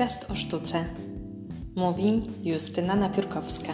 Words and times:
Podcast 0.00 0.30
o 0.30 0.34
sztuce. 0.34 0.84
Mówi 1.76 2.22
Justyna 2.44 2.96
Napiórkowska. 2.96 3.72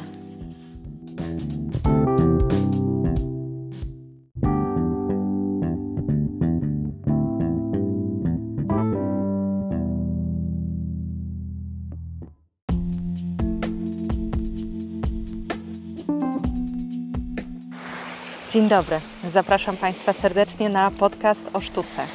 Dzień 18.51 18.69
dobry. 18.69 19.01
Zapraszam 19.29 19.77
Państwa 19.77 20.13
serdecznie 20.13 20.69
na 20.69 20.91
podcast 20.91 21.51
o 21.53 21.61
sztuce. 21.61 22.07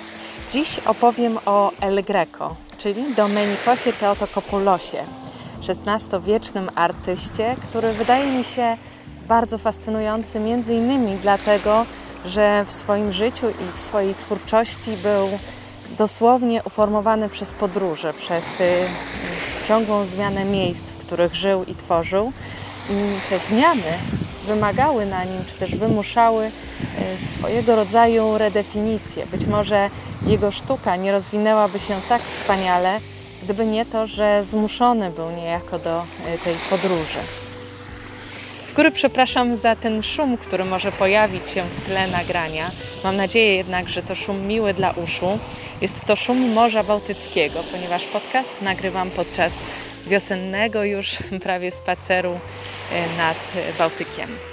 Dziś 0.51 0.79
opowiem 0.79 1.37
o 1.45 1.71
El 1.81 2.03
Greco, 2.03 2.55
czyli 2.83 3.13
Domenikosie 3.15 3.93
Teotokopulosie, 3.93 5.05
XVI-wiecznym 5.69 6.69
artyście, 6.75 7.55
który 7.61 7.93
wydaje 7.93 8.31
mi 8.31 8.43
się 8.43 8.77
bardzo 9.27 9.57
fascynujący 9.57 10.39
między 10.39 10.73
innymi 10.73 11.17
dlatego, 11.21 11.85
że 12.25 12.65
w 12.65 12.71
swoim 12.71 13.11
życiu 13.11 13.49
i 13.49 13.77
w 13.77 13.79
swojej 13.79 14.15
twórczości 14.15 14.97
był 15.03 15.29
dosłownie 15.97 16.63
uformowany 16.63 17.29
przez 17.29 17.53
podróże, 17.53 18.13
przez 18.13 18.61
y, 18.61 18.89
ciągłą 19.67 20.05
zmianę 20.05 20.45
miejsc, 20.45 20.91
w 20.91 20.97
których 20.97 21.35
żył 21.35 21.63
i 21.63 21.75
tworzył. 21.75 22.31
I 22.89 23.29
te 23.29 23.39
zmiany 23.39 23.99
wymagały 24.47 25.05
na 25.05 25.23
nim, 25.23 25.45
czy 25.45 25.55
też 25.55 25.75
wymuszały 25.75 26.51
e, 26.99 27.17
swojego 27.17 27.75
rodzaju 27.75 28.37
redefinicję. 28.37 29.25
Być 29.25 29.45
może 29.45 29.89
jego 30.27 30.51
sztuka 30.51 30.95
nie 30.95 31.11
rozwinęłaby 31.11 31.79
się 31.79 32.01
tak 32.09 32.21
wspaniale, 32.21 32.99
gdyby 33.43 33.65
nie 33.65 33.85
to, 33.85 34.07
że 34.07 34.43
zmuszony 34.43 35.09
był 35.09 35.31
niejako 35.31 35.79
do 35.79 35.99
e, 35.99 36.37
tej 36.37 36.55
podróży. 36.69 37.19
Z 38.65 38.73
góry 38.73 38.91
przepraszam 38.91 39.55
za 39.55 39.75
ten 39.75 40.03
szum, 40.03 40.37
który 40.37 40.65
może 40.65 40.91
pojawić 40.91 41.49
się 41.49 41.63
w 41.63 41.85
tle 41.85 42.07
nagrania. 42.07 42.71
Mam 43.03 43.15
nadzieję 43.15 43.55
jednak, 43.55 43.89
że 43.89 44.03
to 44.03 44.15
szum 44.15 44.47
miły 44.47 44.73
dla 44.73 44.91
uszu. 44.91 45.39
Jest 45.81 46.05
to 46.05 46.15
szum 46.15 46.53
Morza 46.53 46.83
Bałtyckiego, 46.83 47.63
ponieważ 47.71 48.03
podcast 48.03 48.61
nagrywam 48.61 49.09
podczas 49.09 49.53
wiosennego 50.07 50.83
już 50.83 51.17
prawie 51.43 51.71
spaceru 51.71 52.39
e, 52.91 53.17
nad 53.17 53.37
Bałtykiem. 53.77 54.50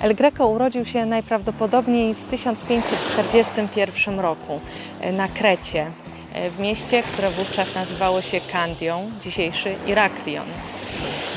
El 0.00 0.14
Greco 0.14 0.46
urodził 0.46 0.84
się 0.84 1.06
najprawdopodobniej 1.06 2.14
w 2.14 2.24
1541 2.24 4.20
roku 4.20 4.60
e, 5.00 5.12
na 5.12 5.28
Krecie, 5.28 5.86
e, 6.34 6.50
w 6.50 6.60
mieście, 6.60 7.02
które 7.02 7.30
wówczas 7.30 7.74
nazywało 7.74 8.22
się 8.22 8.40
Kandią, 8.40 9.10
dzisiejszy 9.22 9.74
Iraklion. 9.86 10.46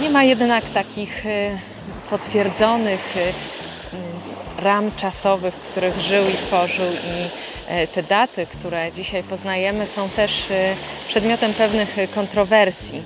Nie 0.01 0.09
ma 0.09 0.23
jednak 0.23 0.63
takich 0.73 1.25
potwierdzonych 2.09 3.17
y, 3.17 3.19
y, 3.19 4.61
ram 4.63 4.91
czasowych, 4.97 5.53
w 5.53 5.69
których 5.69 5.99
żył 5.99 6.29
i 6.29 6.33
tworzył 6.33 6.91
i 6.91 7.29
e, 7.67 7.87
te 7.87 8.03
daty, 8.03 8.45
które 8.45 8.91
dzisiaj 8.91 9.23
poznajemy, 9.23 9.87
są 9.87 10.09
też 10.09 10.45
przedmiotem 11.07 11.53
pewnych 11.53 11.95
kontrowersji. 12.15 13.03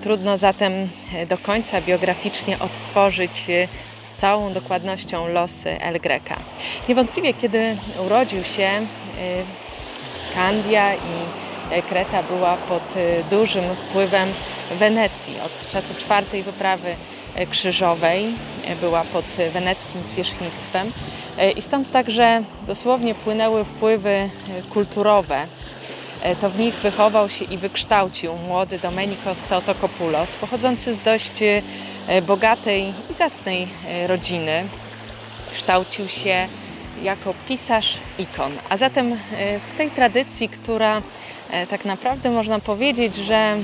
Trudno 0.00 0.36
zatem 0.36 0.72
e, 1.14 1.26
do 1.26 1.38
końca 1.38 1.80
biograficznie 1.80 2.58
odtworzyć 2.58 3.46
całą 4.20 4.52
dokładnością 4.52 5.28
losy 5.28 5.80
El 5.80 6.00
Greca. 6.00 6.36
Niewątpliwie, 6.88 7.34
kiedy 7.34 7.76
urodził 8.06 8.44
się, 8.44 8.70
Kandia 10.34 10.94
i 10.94 11.82
Kreta 11.88 12.22
była 12.22 12.56
pod 12.56 12.82
dużym 13.30 13.64
wpływem 13.74 14.28
Wenecji. 14.78 15.34
Od 15.44 15.72
czasu 15.72 15.94
czwartej 15.94 16.42
wyprawy 16.42 16.94
E, 17.34 17.46
krzyżowej, 17.46 18.26
była 18.80 19.04
pod 19.04 19.24
weneckim 19.52 20.02
zwierzchnictwem 20.02 20.92
i 21.56 21.62
stąd 21.62 21.92
także 21.92 22.42
dosłownie 22.66 23.14
płynęły 23.14 23.64
wpływy 23.64 24.30
kulturowe. 24.70 25.46
To 26.40 26.50
w 26.50 26.58
nich 26.58 26.74
wychował 26.74 27.28
się 27.28 27.44
i 27.44 27.58
wykształcił 27.58 28.36
młody 28.36 28.78
Domenikos 28.78 29.42
Teotokopoulos, 29.42 30.34
pochodzący 30.34 30.94
z 30.94 30.98
dość 30.98 31.32
bogatej 32.22 32.94
i 33.10 33.14
zacnej 33.14 33.68
rodziny. 34.06 34.64
Kształcił 35.54 36.08
się 36.08 36.48
jako 37.02 37.34
pisarz 37.48 37.96
ikon. 38.18 38.52
A 38.70 38.76
zatem 38.76 39.16
w 39.72 39.76
tej 39.76 39.90
tradycji, 39.90 40.48
która 40.48 41.02
tak 41.70 41.84
naprawdę 41.84 42.30
można 42.30 42.58
powiedzieć, 42.58 43.16
że 43.16 43.56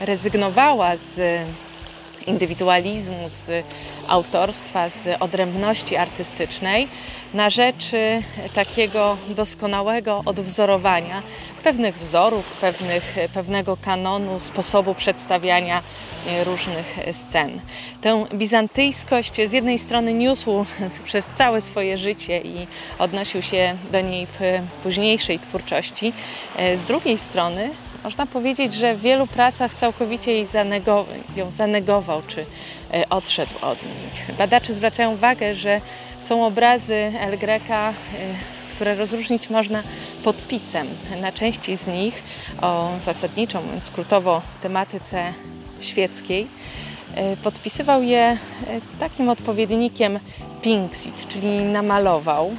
rezygnowała 0.00 0.96
z 0.96 1.20
indywidualizmu, 2.26 3.28
z 3.28 3.64
autorstwa, 4.08 4.88
z 4.88 5.08
odrębności 5.20 5.96
artystycznej 5.96 6.88
na 7.34 7.50
rzecz 7.50 7.90
takiego 8.54 9.16
doskonałego 9.28 10.22
odwzorowania 10.26 11.22
pewnych 11.64 11.98
wzorów, 11.98 12.56
pewnych, 12.60 13.16
pewnego 13.34 13.76
kanonu, 13.76 14.40
sposobu 14.40 14.94
przedstawiania 14.94 15.82
e, 16.28 16.44
różnych 16.44 16.98
scen. 17.12 17.60
Tę 18.00 18.26
bizantyjskość 18.34 19.34
z 19.48 19.52
jednej 19.52 19.78
strony 19.78 20.14
niósł 20.14 20.64
przez 21.04 21.24
całe 21.38 21.60
swoje 21.60 21.98
życie 21.98 22.40
i 22.40 22.66
odnosił 22.98 23.42
się 23.42 23.76
do 23.92 24.00
niej 24.00 24.26
w 24.26 24.40
późniejszej 24.82 25.38
twórczości, 25.38 26.12
e, 26.56 26.78
z 26.78 26.84
drugiej 26.84 27.18
strony 27.18 27.70
można 28.04 28.26
powiedzieć, 28.26 28.74
że 28.74 28.94
w 28.94 29.00
wielu 29.00 29.26
pracach 29.26 29.74
całkowicie 29.74 30.32
jej 30.32 30.46
zanegował, 30.46 31.06
ją 31.36 31.50
zanegował 31.52 32.22
czy 32.26 32.46
e, 32.94 33.08
odszedł 33.08 33.52
od 33.62 33.82
nich. 33.82 34.36
Badacze 34.38 34.74
zwracają 34.74 35.12
uwagę, 35.12 35.54
że 35.54 35.80
są 36.20 36.46
obrazy 36.46 37.12
El 37.20 37.38
Greca, 37.38 37.92
które 38.74 38.94
rozróżnić 38.94 39.50
można 39.50 39.82
podpisem. 40.24 40.88
Na 41.20 41.32
części 41.32 41.76
z 41.76 41.86
nich 41.86 42.22
o 42.62 42.90
zasadniczą, 43.00 43.62
skrótowo 43.80 44.42
tematyce 44.62 45.32
świeckiej 45.80 46.46
e, 47.14 47.36
podpisywał 47.36 48.02
je 48.02 48.38
takim 48.98 49.28
odpowiednikiem 49.28 50.18
Pinksit, 50.62 51.28
czyli 51.28 51.48
namalował. 51.48 52.56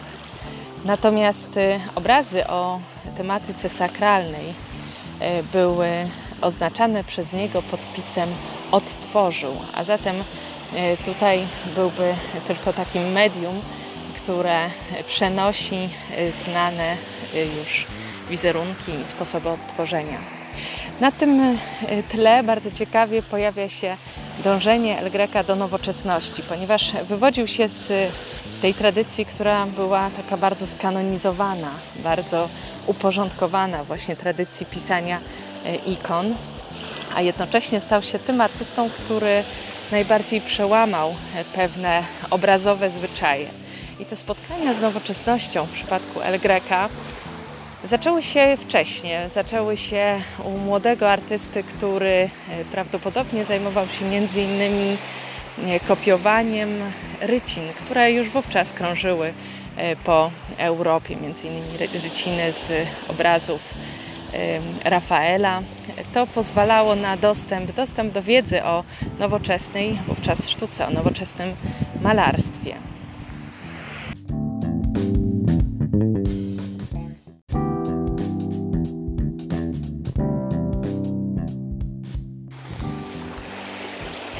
Natomiast 0.85 1.49
obrazy 1.95 2.47
o 2.47 2.79
tematyce 3.17 3.69
sakralnej 3.69 4.53
E, 5.19 5.43
były 5.43 5.89
oznaczane 6.41 7.03
przez 7.03 7.33
niego 7.33 7.61
podpisem 7.61 8.29
odtworzył, 8.71 9.51
a 9.73 9.83
zatem 9.83 10.15
e, 10.75 10.97
tutaj 10.97 11.47
byłby 11.75 12.13
tylko 12.47 12.73
takim 12.73 13.11
medium, 13.11 13.61
które 14.25 14.69
przenosi 15.07 15.75
e, 15.75 16.31
znane 16.31 16.97
już 17.57 17.85
wizerunki 18.29 18.91
i 19.03 19.07
sposoby 19.07 19.49
odtworzenia. 19.49 20.17
Na 20.99 21.11
tym 21.11 21.57
tle 22.09 22.43
bardzo 22.43 22.71
ciekawie 22.71 23.21
pojawia 23.21 23.69
się 23.69 23.97
dążenie 24.43 24.99
El 24.99 25.11
Greca 25.11 25.43
do 25.43 25.55
nowoczesności, 25.55 26.43
ponieważ 26.43 26.93
wywodził 27.09 27.47
się 27.47 27.67
z 27.67 28.11
tej 28.61 28.73
tradycji, 28.73 29.25
która 29.25 29.65
była 29.65 30.09
taka 30.17 30.37
bardzo 30.37 30.67
skanonizowana, 30.67 31.71
bardzo 31.95 32.49
uporządkowana 32.87 33.83
właśnie 33.83 34.15
tradycji 34.15 34.65
pisania 34.65 35.19
ikon, 35.85 36.35
a 37.15 37.21
jednocześnie 37.21 37.81
stał 37.81 38.01
się 38.01 38.19
tym 38.19 38.41
artystą, 38.41 38.89
który 38.89 39.43
najbardziej 39.91 40.41
przełamał 40.41 41.15
pewne 41.55 42.03
obrazowe 42.29 42.89
zwyczaje. 42.89 43.64
I 43.99 44.05
te 44.05 44.15
spotkania 44.15 44.73
z 44.73 44.81
nowoczesnością 44.81 45.65
w 45.65 45.71
przypadku 45.71 46.21
El 46.21 46.39
Greca 46.39 46.89
zaczęły 47.83 48.23
się 48.23 48.57
wcześniej. 48.57 49.29
Zaczęły 49.29 49.77
się 49.77 50.21
u 50.43 50.57
młodego 50.57 51.11
artysty, 51.11 51.63
który 51.63 52.09
e, 52.09 52.29
prawdopodobnie 52.71 53.45
zajmował 53.45 53.87
się 53.87 54.05
między 54.05 54.41
innymi 54.41 54.97
kopiowaniem 55.87 56.69
rycin, 57.21 57.63
które 57.85 58.11
już 58.11 58.29
wówczas 58.29 58.73
krążyły 58.73 59.33
E, 59.77 59.95
po 59.95 60.31
Europie, 60.57 61.15
między 61.15 61.47
innymi 61.47 61.77
ryciny 62.03 62.51
z 62.51 62.71
obrazów 63.07 63.73
Rafaela. 64.83 65.61
To 66.13 66.27
pozwalało 66.27 66.95
na 66.95 67.17
dostęp, 67.17 67.71
dostęp 67.71 68.13
do 68.13 68.23
wiedzy 68.23 68.63
o 68.63 68.83
nowoczesnej, 69.19 69.97
wówczas 70.07 70.49
sztuce, 70.49 70.87
o 70.87 70.89
nowoczesnym 70.89 71.55
malarstwie. 72.01 72.75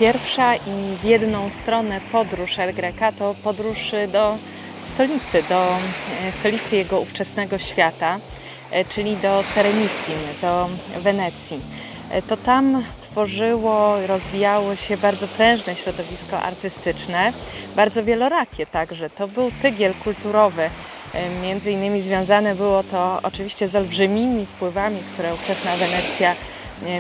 Pierwsza 0.06 0.56
i 0.56 0.98
w 1.02 1.04
jedną 1.04 1.50
stronę 1.50 2.02
podróż 2.12 2.60
El 2.60 2.74
Greca 2.74 3.12
to 3.12 3.36
podróż 3.44 3.92
do 4.12 4.38
stolicy, 4.82 5.44
do 5.50 5.68
stolicy 6.40 6.76
jego 6.76 7.00
ówczesnego 7.00 7.60
świata, 7.60 8.20
czyli 8.90 9.18
do 9.18 9.44
Serenissim, 9.44 10.20
do 10.42 10.70
Wenecji. 11.00 11.60
To 12.28 12.38
tam 12.38 12.84
tworzyło, 13.02 14.08
rozwijało 14.08 14.76
się 14.76 14.98
bardzo 14.98 15.28
prężne 15.28 15.76
środowisko 15.76 16.42
artystyczne, 16.42 17.34
bardzo 17.76 18.04
wielorakie 18.04 18.66
także. 18.66 19.10
To 19.10 19.28
był 19.28 19.52
tygiel 19.62 19.94
kulturowy. 20.04 20.70
Między 21.44 21.72
innymi 21.72 22.02
związane 22.02 22.56
było 22.56 22.84
to 22.84 23.20
oczywiście 23.24 23.68
z 23.68 23.76
olbrzymimi 23.76 24.46
wpływami, 24.46 25.00
które 25.14 25.34
ówczesna 25.34 25.78
Wenecja 25.78 26.36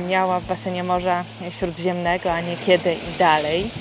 miała 0.09 0.39
w 0.39 0.45
basenie 0.45 0.83
Morza 0.83 1.23
Śródziemnego, 1.49 2.33
a 2.33 2.41
niekiedy 2.41 2.93
i 2.93 3.19
dalej. 3.19 3.71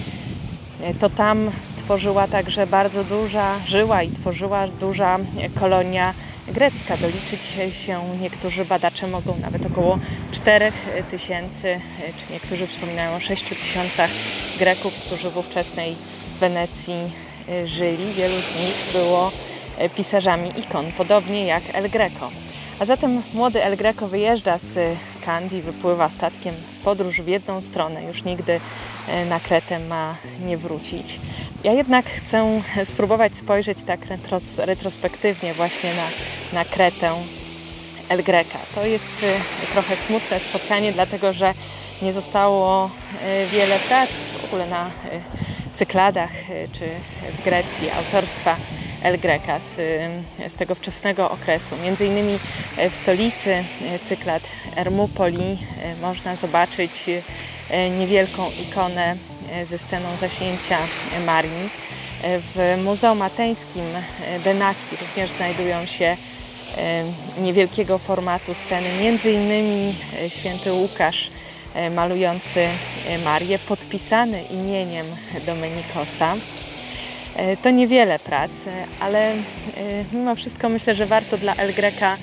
To 1.00 1.10
tam 1.10 1.50
tworzyła 1.76 2.28
także 2.28 2.66
bardzo 2.66 3.04
duża, 3.04 3.58
żyła 3.66 4.02
i 4.02 4.10
tworzyła 4.10 4.68
duża 4.68 5.18
kolonia 5.54 6.14
grecka. 6.48 6.96
Doliczyć 6.96 7.46
się 7.76 8.00
niektórzy 8.20 8.64
badacze 8.64 9.06
mogą 9.06 9.36
nawet 9.36 9.66
około 9.66 9.98
4 10.32 10.72
tysięcy, 11.10 11.80
czy 12.18 12.32
niektórzy 12.32 12.66
wspominają 12.66 13.16
o 13.16 13.20
6 13.20 13.44
tysiącach 13.44 14.10
Greków, 14.58 14.94
którzy 14.94 15.30
w 15.30 15.38
ówczesnej 15.38 15.96
Wenecji 16.40 17.12
żyli. 17.64 18.12
Wielu 18.12 18.42
z 18.42 18.54
nich 18.60 18.92
było 18.92 19.32
pisarzami 19.96 20.50
ikon, 20.60 20.92
podobnie 20.92 21.46
jak 21.46 21.62
El 21.72 21.90
Greco. 21.90 22.30
A 22.78 22.84
zatem 22.84 23.22
młody 23.34 23.64
El 23.64 23.76
Greco 23.76 24.08
wyjeżdża 24.08 24.58
z 24.58 24.96
Kandy, 25.24 25.62
wypływa 25.62 26.08
statkiem 26.08 26.54
w 26.54 26.84
podróż 26.84 27.22
w 27.22 27.26
jedną 27.26 27.60
stronę, 27.60 28.04
już 28.04 28.24
nigdy 28.24 28.60
e, 29.08 29.24
na 29.24 29.40
Kretę 29.40 29.78
ma 29.78 30.16
nie 30.46 30.56
wrócić. 30.56 31.20
Ja 31.64 31.72
jednak 31.72 32.06
chcę 32.06 32.62
spróbować 32.84 33.36
spojrzeć 33.36 33.82
tak 33.82 34.00
retrospektywnie 34.58 35.54
właśnie 35.54 35.90
na, 35.94 36.06
na 36.52 36.64
Kretę 36.64 37.12
El 38.08 38.22
Greca. 38.22 38.58
To 38.74 38.86
jest 38.86 39.12
e, 39.22 39.72
trochę 39.72 39.96
smutne 39.96 40.40
spotkanie, 40.40 40.92
dlatego 40.92 41.32
że 41.32 41.54
nie 42.02 42.12
zostało 42.12 42.90
e, 43.22 43.46
wiele 43.46 43.78
prac 43.78 44.10
w 44.10 44.44
ogóle 44.44 44.66
na 44.66 44.90
cykladach 45.72 46.32
czy 46.72 46.88
w 47.38 47.44
Grecji 47.44 47.90
autorstwa 47.90 48.56
El 49.04 49.18
Greca 49.18 49.60
z, 49.60 49.76
z 50.48 50.54
tego 50.54 50.74
wczesnego 50.74 51.30
okresu. 51.30 51.76
Między 51.76 52.06
innymi 52.06 52.38
e, 52.76 52.90
w 52.90 52.94
stolicy 52.94 53.52
e, 53.52 53.64
cyklad 53.98 54.42
Ermupoli 54.76 55.58
e, 55.82 55.96
można 55.96 56.36
zobaczyć 56.36 57.04
niewielką 57.98 58.50
ikonę 58.62 59.16
ze 59.62 59.78
sceną 59.78 60.16
zaśnięcia 60.16 60.78
Marii. 61.26 61.70
W 62.22 62.78
Muzeum 62.84 63.22
Ateńskim 63.22 63.84
Benaki 64.44 64.96
również 65.00 65.30
znajdują 65.30 65.86
się 65.86 66.16
niewielkiego 67.38 67.98
formatu 67.98 68.54
sceny, 68.54 68.88
między 69.00 69.32
innymi 69.32 69.94
święty 70.28 70.72
Łukasz 70.72 71.30
malujący 71.90 72.68
Marię, 73.24 73.58
podpisany 73.58 74.42
imieniem 74.42 75.06
Domenikosa. 75.46 76.36
E, 77.36 77.56
to 77.56 77.70
niewiele 77.70 78.18
pracy, 78.18 78.70
ale 79.00 79.32
e, 79.32 79.36
mimo 80.12 80.34
wszystko 80.34 80.68
myślę, 80.68 80.94
że 80.94 81.06
warto 81.06 81.38
dla 81.38 81.54
El 81.54 81.74
Greca 81.74 82.16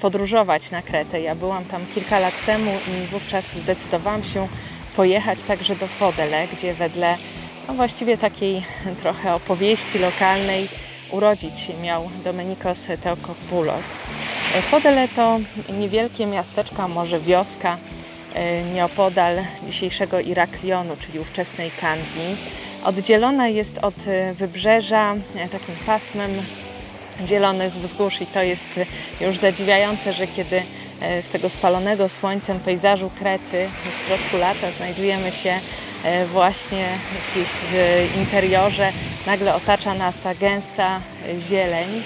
podróżować 0.00 0.70
na 0.70 0.82
Kretę. 0.82 1.20
Ja 1.20 1.34
byłam 1.34 1.64
tam 1.64 1.86
kilka 1.94 2.18
lat 2.18 2.44
temu 2.46 2.70
i 2.70 3.06
wówczas 3.06 3.56
zdecydowałam 3.56 4.24
się 4.24 4.48
pojechać 4.96 5.44
także 5.44 5.76
do 5.76 5.86
Fodele, 5.86 6.46
gdzie 6.52 6.74
wedle 6.74 7.16
no 7.68 7.74
właściwie 7.74 8.18
takiej 8.18 8.62
trochę 9.02 9.34
opowieści 9.34 9.98
lokalnej 9.98 10.68
urodzić 11.10 11.58
się 11.58 11.74
miał 11.74 12.10
Domenikos 12.24 12.88
Teokopoulos. 13.02 13.92
E, 14.54 14.62
Fodele 14.62 15.08
to 15.08 15.40
niewielkie 15.78 16.26
miasteczko, 16.26 16.88
może 16.88 17.20
wioska 17.20 17.78
nieopodal 18.74 19.36
dzisiejszego 19.66 20.20
Iraklionu, 20.20 20.96
czyli 20.96 21.18
ówczesnej 21.18 21.70
Kandii 21.80 22.36
Oddzielona 22.84 23.48
jest 23.48 23.78
od 23.78 23.94
e, 24.08 24.34
wybrzeża 24.34 25.14
e, 25.34 25.48
takim 25.48 25.74
pasmem 25.86 26.30
zielonych 27.26 27.74
wzgórz 27.74 28.20
i 28.20 28.26
to 28.26 28.42
jest 28.42 28.68
e, 29.20 29.24
już 29.26 29.36
zadziwiające, 29.36 30.12
że 30.12 30.26
kiedy 30.26 30.62
z 31.20 31.28
tego 31.28 31.48
spalonego 31.48 32.08
słońcem 32.08 32.60
pejzażu 32.60 33.10
Krety 33.18 33.68
w 33.96 34.06
środku 34.06 34.36
lata 34.36 34.72
znajdujemy 34.72 35.32
się 35.32 35.60
właśnie 36.32 36.88
gdzieś 37.30 37.48
w 37.48 37.74
interiorze, 38.16 38.92
nagle 39.26 39.54
otacza 39.54 39.94
nas 39.94 40.18
ta 40.18 40.34
gęsta 40.34 41.00
zieleń. 41.38 42.02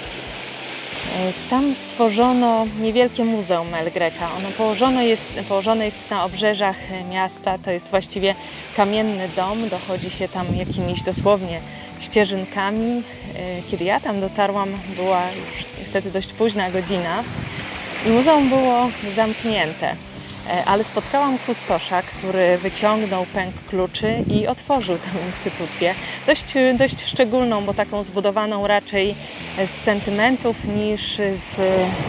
E, 1.13 1.33
tam 1.49 1.75
stworzono 1.75 2.67
niewielkie 2.79 3.25
muzeum 3.25 3.73
El 3.73 3.91
Greca. 3.91 4.33
Ono 4.37 4.49
położone 4.51 5.05
jest, 5.05 5.25
położone 5.47 5.85
jest 5.85 6.09
na 6.09 6.25
obrzeżach 6.25 6.77
miasta. 7.09 7.57
To 7.57 7.71
jest 7.71 7.89
właściwie 7.89 8.35
kamienny 8.75 9.29
dom. 9.35 9.69
Dochodzi 9.69 10.09
się 10.09 10.27
tam 10.27 10.55
jakimiś 10.55 11.03
dosłownie 11.03 11.59
ścieżynkami. 11.99 13.03
E, 13.35 13.61
kiedy 13.71 13.83
ja 13.83 13.99
tam 13.99 14.21
dotarłam, 14.21 14.69
była 14.95 15.21
już 15.21 15.65
niestety 15.79 16.11
dość 16.11 16.33
późna 16.33 16.71
godzina 16.71 17.23
i 18.05 18.09
muzeum 18.09 18.49
było 18.49 18.89
zamknięte. 19.15 19.95
E, 20.49 20.65
ale 20.65 20.83
spotkałam 20.83 21.37
kustosza, 21.37 22.01
który 22.01 22.57
wyciągnął 22.57 23.25
pęk 23.25 23.55
kluczy 23.69 24.23
i 24.29 24.47
otworzył 24.47 24.97
tę 24.97 25.09
instytucję. 25.27 25.95
Dość, 26.27 26.53
dość 26.77 27.05
szczególną, 27.05 27.65
bo 27.65 27.73
taką 27.73 28.03
zbudowaną 28.03 28.67
raczej 28.67 29.15
z 29.65 29.69
sentymentów 29.69 30.65
niż 30.65 31.15
z 31.17 31.57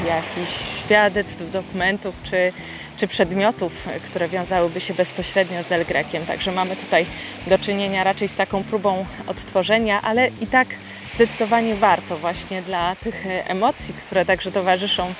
jakichś 0.07 0.81
świadectw, 0.81 1.51
dokumentów 1.51 2.15
czy, 2.25 2.53
czy 2.97 3.07
przedmiotów, 3.07 3.89
które 4.03 4.29
wiązałyby 4.29 4.81
się 4.81 4.95
bezpośrednio 4.95 5.63
z 5.63 5.73
El 5.73 5.85
Grekiem. 5.85 6.27
Także 6.27 6.53
mamy 6.53 6.77
tutaj 6.77 7.07
do 7.47 7.59
czynienia 7.59 8.05
raczej 8.05 8.29
z 8.29 8.35
taką 8.35 8.65
próbą 8.65 9.07
odtworzenia, 9.27 10.03
ale 10.03 10.29
i 10.41 10.47
tak 10.47 10.69
zdecydowanie 11.15 11.75
warto 11.75 12.19
właśnie 12.19 12.63
dla 12.63 12.97
tych 12.97 13.25
emocji, 13.27 13.95
które 13.95 14.25
także 14.25 14.53
towarzyszą 14.53 15.15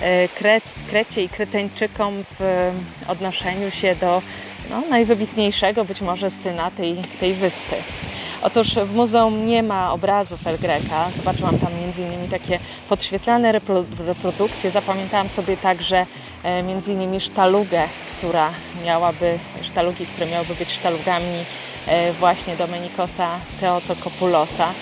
e, 0.00 0.28
Kre 0.28 0.60
Krecie 0.88 1.22
i 1.22 1.28
Kreteńczykom 1.28 2.24
w 2.24 2.40
e, 2.40 2.72
odnoszeniu 3.08 3.70
się 3.70 3.96
do 3.96 4.22
no, 4.70 4.80
najwybitniejszego 4.90 5.84
być 5.84 6.00
może 6.00 6.30
syna 6.30 6.70
tej, 6.70 6.96
tej 7.20 7.34
wyspy. 7.34 7.74
Otóż 8.42 8.74
w 8.74 8.94
muzeum 8.94 9.46
nie 9.46 9.62
ma 9.62 9.92
obrazów 9.92 10.46
El 10.46 10.58
Greca. 10.58 11.10
Zobaczyłam 11.12 11.58
tam 11.58 11.70
innymi 11.98 12.28
takie 12.28 12.58
podświetlane 12.88 13.52
reprodukcje. 14.06 14.70
Zapamiętałam 14.70 15.28
sobie 15.28 15.56
także 15.56 16.06
e, 16.44 16.60
innymi 16.88 17.20
sztalugę, 17.20 17.82
która 18.18 18.50
miałaby, 18.84 19.38
sztalugi, 19.62 20.06
które 20.06 20.26
miałyby 20.26 20.54
być 20.54 20.72
sztalugami 20.72 21.44
właśnie 22.20 22.56
Domenikosa 22.56 23.28
Teotokopulosa. 23.60 24.72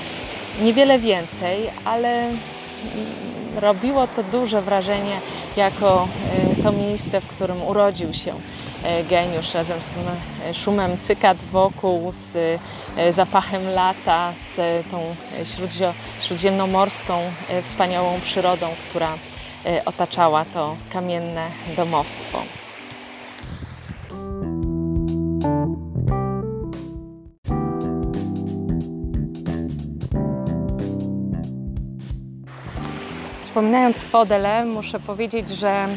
Niewiele 0.63 0.99
więcej, 0.99 1.71
ale 1.85 2.31
robiło 3.57 4.07
to 4.07 4.23
duże 4.23 4.63
wrażenie 4.63 5.21
jako 5.57 6.09
e, 6.31 6.63
to 6.63 6.73
miejsce, 6.73 7.21
w 7.21 7.27
którym 7.27 7.63
urodził 7.63 8.13
się 8.13 8.35
e, 8.85 9.05
geniusz 9.05 9.55
razem 9.55 9.83
z 9.83 9.89
tym 9.89 10.03
e, 10.51 10.55
szumem 10.55 10.99
cykad 10.99 11.43
wokół, 11.53 12.13
z 12.13 12.61
zapachem 13.11 13.69
lata, 13.69 14.33
z 14.33 14.57
tą 14.91 15.01
śródziemnomorską 16.21 17.19
wspaniałą 17.63 18.21
przyrodą, 18.21 18.69
która 18.89 19.19
otaczała 19.85 20.45
to 20.45 20.77
kamienne 20.93 21.47
domostwo. 21.77 22.66
Wspominając 33.57 34.03
Fodele, 34.03 34.65
muszę 34.65 35.01
powiedzieć, 35.01 35.49
że 35.49 35.89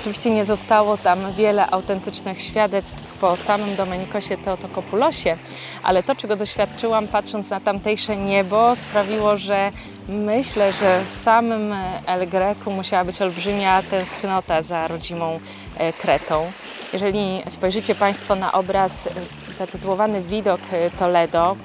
Oczywiście 0.00 0.30
nie 0.30 0.44
zostało 0.44 0.98
tam 0.98 1.32
wiele 1.32 1.70
autentycznych 1.70 2.40
świadectw 2.40 3.02
po 3.20 3.36
samym 3.36 3.76
Domenikosie 3.76 4.36
Teotokopulosie, 4.36 5.36
ale 5.82 6.02
to, 6.02 6.14
czego 6.14 6.36
doświadczyłam 6.36 7.08
patrząc 7.08 7.50
na 7.50 7.60
tamtejsze 7.60 8.16
niebo, 8.16 8.76
sprawiło, 8.76 9.36
że 9.36 9.72
myślę, 10.08 10.72
że 10.72 11.04
w 11.10 11.14
samym 11.14 11.74
El 12.06 12.28
Greku 12.28 12.70
musiała 12.70 13.04
być 13.04 13.22
olbrzymia 13.22 13.82
tęsknota 13.82 14.62
za 14.62 14.88
rodzimą 14.88 15.40
e, 15.78 15.92
Kretą. 15.92 16.52
Jeżeli 16.92 17.42
spojrzycie 17.48 17.94
Państwo 17.94 18.34
na 18.34 18.52
obraz 18.52 19.06
e, 19.06 19.10
zatytułowany 19.54 20.22
Widok 20.22 20.60
Toledo, 20.98 21.56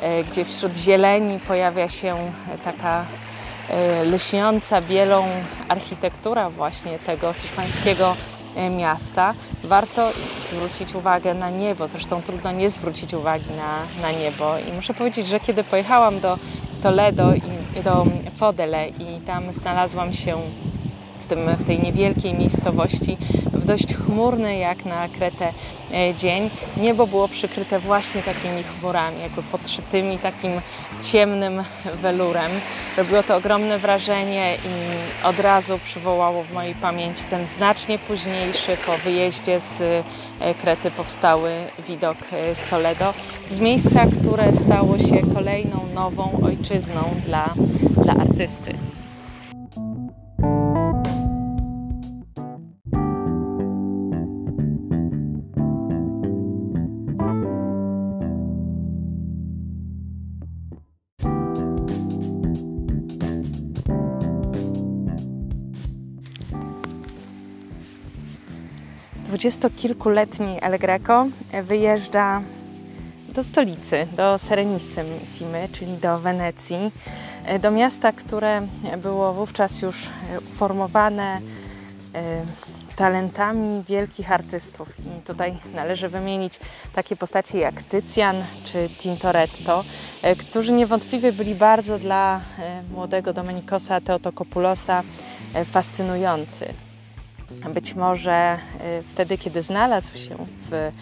e, 0.00 0.24
gdzie 0.24 0.44
wśród 0.44 0.76
zieleni 0.76 1.38
pojawia 1.38 1.88
się 1.88 2.16
taka 2.64 3.04
lśniąca 4.04 4.80
bielą 4.80 5.24
architektura 5.68 6.50
właśnie 6.50 6.98
tego 6.98 7.32
hiszpańskiego 7.32 8.16
miasta. 8.76 9.34
Warto 9.64 10.12
zwrócić 10.50 10.94
uwagę 10.94 11.34
na 11.34 11.50
niebo, 11.50 11.88
zresztą 11.88 12.22
trudno 12.22 12.52
nie 12.52 12.70
zwrócić 12.70 13.14
uwagi 13.14 13.50
na, 13.56 14.02
na 14.02 14.18
niebo. 14.18 14.58
I 14.58 14.72
muszę 14.72 14.94
powiedzieć, 14.94 15.26
że 15.26 15.40
kiedy 15.40 15.64
pojechałam 15.64 16.20
do 16.20 16.38
Toledo 16.82 17.34
i 17.34 17.82
do 17.82 18.06
Fodele 18.36 18.88
i 18.88 19.20
tam 19.26 19.52
znalazłam 19.52 20.12
się 20.12 20.36
w, 21.20 21.26
tym, 21.26 21.56
w 21.56 21.64
tej 21.64 21.80
niewielkiej 21.80 22.34
miejscowości, 22.34 23.16
dość 23.68 23.94
chmurny 23.94 24.56
jak 24.56 24.84
na 24.84 25.08
Kretę 25.08 25.52
e, 25.92 26.14
dzień. 26.14 26.50
Niebo 26.76 27.06
było 27.06 27.28
przykryte 27.28 27.78
właśnie 27.78 28.22
takimi 28.22 28.62
chmurami, 28.62 29.20
jakby 29.20 29.42
podszytymi 29.42 30.18
takim 30.18 30.52
ciemnym 31.02 31.64
welurem. 32.02 32.50
Robiło 32.96 33.22
to 33.22 33.36
ogromne 33.36 33.78
wrażenie 33.78 34.54
i 34.54 35.26
od 35.26 35.40
razu 35.40 35.78
przywołało 35.84 36.42
w 36.42 36.52
mojej 36.52 36.74
pamięci 36.74 37.24
ten 37.30 37.46
znacznie 37.46 37.98
późniejszy 37.98 38.76
po 38.86 38.98
wyjeździe 38.98 39.60
z 39.60 39.80
e, 40.40 40.54
Krety 40.54 40.90
powstały 40.90 41.50
widok 41.88 42.16
e, 42.32 42.54
z 42.54 42.64
Toledo, 42.64 43.14
z 43.50 43.60
miejsca, 43.60 44.06
które 44.20 44.52
stało 44.52 44.98
się 44.98 45.34
kolejną 45.34 45.86
nową 45.94 46.40
ojczyzną 46.42 47.02
dla, 47.26 47.54
dla 48.02 48.12
artysty. 48.12 48.74
20-kilkuletni 69.38 70.58
El 70.60 70.78
Greco 70.78 71.26
wyjeżdża 71.62 72.42
do 73.34 73.44
stolicy, 73.44 74.06
do 74.16 74.38
Serenissimy, 74.38 75.68
czyli 75.72 75.96
do 75.96 76.18
Wenecji, 76.18 76.92
do 77.60 77.70
miasta, 77.70 78.12
które 78.12 78.66
było 79.02 79.34
wówczas 79.34 79.82
już 79.82 80.08
uformowane 80.50 81.40
e, 82.14 82.42
talentami 82.96 83.84
wielkich 83.88 84.32
artystów. 84.32 84.88
I 85.00 85.22
tutaj 85.22 85.56
należy 85.74 86.08
wymienić 86.08 86.60
takie 86.92 87.16
postacie 87.16 87.58
jak 87.58 87.82
Tycjan 87.82 88.44
czy 88.64 88.88
Tintoretto, 88.88 89.84
e, 90.22 90.36
którzy 90.36 90.72
niewątpliwie 90.72 91.32
byli 91.32 91.54
bardzo 91.54 91.98
dla 91.98 92.40
e, 92.58 92.82
młodego 92.92 93.32
Domenikosa 93.32 94.00
Teotokopulosa 94.00 95.02
fascynujący. 95.64 96.87
Być 97.74 97.94
może 97.94 98.58
y, 99.00 99.02
wtedy, 99.02 99.38
kiedy 99.38 99.62
znalazł 99.62 100.16
się 100.18 100.36
w 100.70 100.92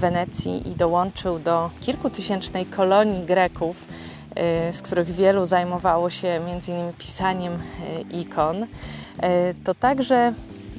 Wenecji 0.00 0.68
i 0.70 0.74
dołączył 0.74 1.38
do 1.38 1.70
kilkutysięcznej 1.80 2.66
kolonii 2.66 3.24
Greków, 3.24 3.84
y, 4.68 4.72
z 4.72 4.82
których 4.82 5.10
wielu 5.10 5.46
zajmowało 5.46 6.10
się 6.10 6.28
m.in. 6.28 6.92
pisaniem 6.98 7.52
y, 7.52 7.58
ikon, 8.16 8.66
to 9.64 9.74
także 9.74 10.32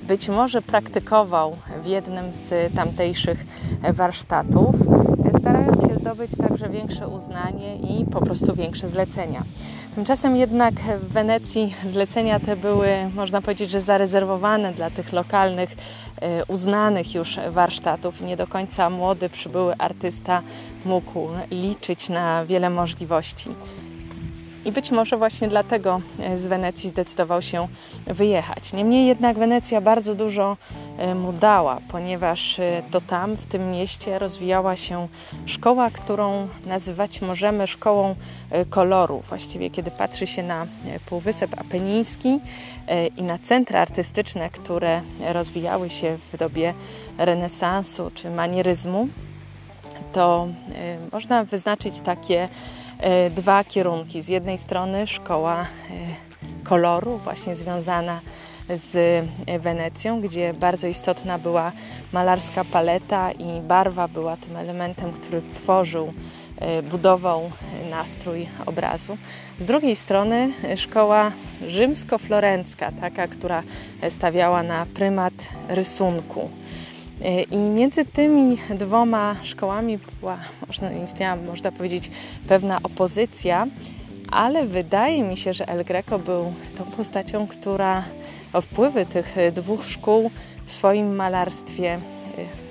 być 0.04 0.30
może 0.30 0.62
praktykował 0.62 1.56
w 1.84 1.86
jednym 1.86 2.34
z 2.34 2.74
tamtejszych 2.76 3.46
warsztatów, 3.94 4.76
starając 5.40 5.82
się 5.82 5.96
zdobyć 5.96 6.32
także 6.38 6.70
większe 6.70 7.08
uznanie 7.08 7.76
i 7.76 8.06
po 8.06 8.22
prostu 8.22 8.56
większe 8.56 8.88
zlecenia. 8.88 9.44
Tymczasem 9.98 10.36
jednak 10.36 10.74
w 10.76 11.14
Wenecji 11.14 11.76
zlecenia 11.86 12.40
te 12.40 12.56
były, 12.56 12.90
można 13.16 13.42
powiedzieć, 13.42 13.70
że 13.70 13.82
zarezerwowane 13.82 14.74
dla 14.74 14.90
tych 14.90 15.14
lokalnych, 15.14 15.76
e, 16.22 16.46
uznanych 16.46 17.16
już 17.16 17.40
warsztatów. 17.50 18.22
Nie 18.22 18.38
do 18.38 18.48
końca 18.48 18.90
młody, 18.90 19.30
przybyły 19.30 19.76
artysta 19.78 20.42
mógł 20.86 21.30
liczyć 21.52 22.10
na 22.10 22.46
wiele 22.46 22.70
możliwości. 22.70 23.50
I 24.68 24.72
być 24.72 24.92
może 24.92 25.18
właśnie 25.18 25.48
dlatego 25.48 26.02
e, 26.20 26.38
z 26.38 26.48
Wenecji 26.48 26.90
zdecydował 26.90 27.42
się 27.42 27.68
wyjechać. 28.06 28.74
Niemniej 28.74 29.08
jednak 29.08 29.38
Wenecja 29.38 29.82
bardzo 29.82 30.16
dużo 30.16 30.58
e, 30.98 31.16
mu 31.16 31.34
dała, 31.34 31.82
ponieważ 31.88 32.60
e, 32.60 32.84
to 32.92 33.02
tam, 33.02 33.36
w 33.36 33.46
tym 33.46 33.72
mieście, 33.72 34.20
rozwijała 34.20 34.76
się 34.76 35.08
szkoła, 35.46 35.90
którą 35.92 36.48
nazywać 36.66 37.22
możemy 37.22 37.68
szkołą 37.68 38.16
koloru. 38.70 39.24
Właściwie, 39.30 39.70
kiedy 39.70 39.92
patrzy 39.92 40.28
się 40.28 40.44
na 40.44 40.68
Półwysep 41.06 41.62
Apeniński 41.62 42.40
i 43.18 43.24
na 43.24 43.38
centra 43.38 43.82
artystyczne, 43.82 44.50
które 44.50 45.02
rozwijały 45.34 45.90
się 45.90 46.18
w 46.34 46.38
dobie 46.38 46.74
renesansu 47.18 48.12
czy 48.14 48.30
manieryzmu, 48.30 49.08
to 50.14 50.48
można 51.12 51.44
wyznaczyć 51.44 52.00
takie 52.00 52.50
dwa 53.32 53.64
kierunki. 53.64 54.22
Z 54.22 54.28
jednej 54.28 54.58
strony 54.58 55.08
szkoła 55.08 55.62
e, 55.62 55.66
koloru, 56.64 57.18
właśnie 57.18 57.56
związana 57.56 58.22
z 58.70 59.26
Wenecją, 59.60 60.22
gdzie 60.22 60.54
bardzo 60.54 60.88
istotna 60.88 61.40
była 61.40 61.72
malarska 62.12 62.64
paleta 62.66 63.32
i 63.32 63.62
barwa 63.62 64.08
była 64.08 64.38
tym 64.38 64.56
elementem, 64.56 65.12
który 65.12 65.42
tworzył, 65.54 66.14
e, 66.58 66.84
budował 66.84 67.52
nastrój 67.90 68.48
obrazu. 68.66 69.18
Z 69.58 69.66
drugiej 69.66 69.96
strony 69.96 70.52
szkoła 70.76 71.32
rzymsko-florencka, 71.68 72.92
taka, 73.02 73.28
która 73.28 73.64
stawiała 74.10 74.64
na 74.64 74.86
prymat 74.86 75.34
rysunku. 75.68 76.50
E, 77.22 77.44
I 77.44 77.58
między 77.58 78.06
tymi 78.06 78.58
dwoma 78.70 79.36
szkołami 79.44 80.00
była, 80.20 80.38
można, 80.68 80.92
istniała, 80.92 81.36
można 81.36 81.72
powiedzieć, 81.72 82.12
pewna 82.48 82.80
opozycja, 82.84 83.68
ale 84.32 84.66
wydaje 84.66 85.24
mi 85.24 85.38
się, 85.38 85.54
że 85.54 85.68
El 85.68 85.84
Greco 85.86 86.20
był 86.20 86.54
tą 86.78 86.84
postacią, 86.86 87.48
która 87.48 88.04
wpływy 88.62 89.06
tych 89.06 89.36
dwóch 89.54 89.86
szkół 89.86 90.32
w 90.66 90.72
swoim 90.72 91.16
malarstwie 91.16 91.94
e, 91.94 92.00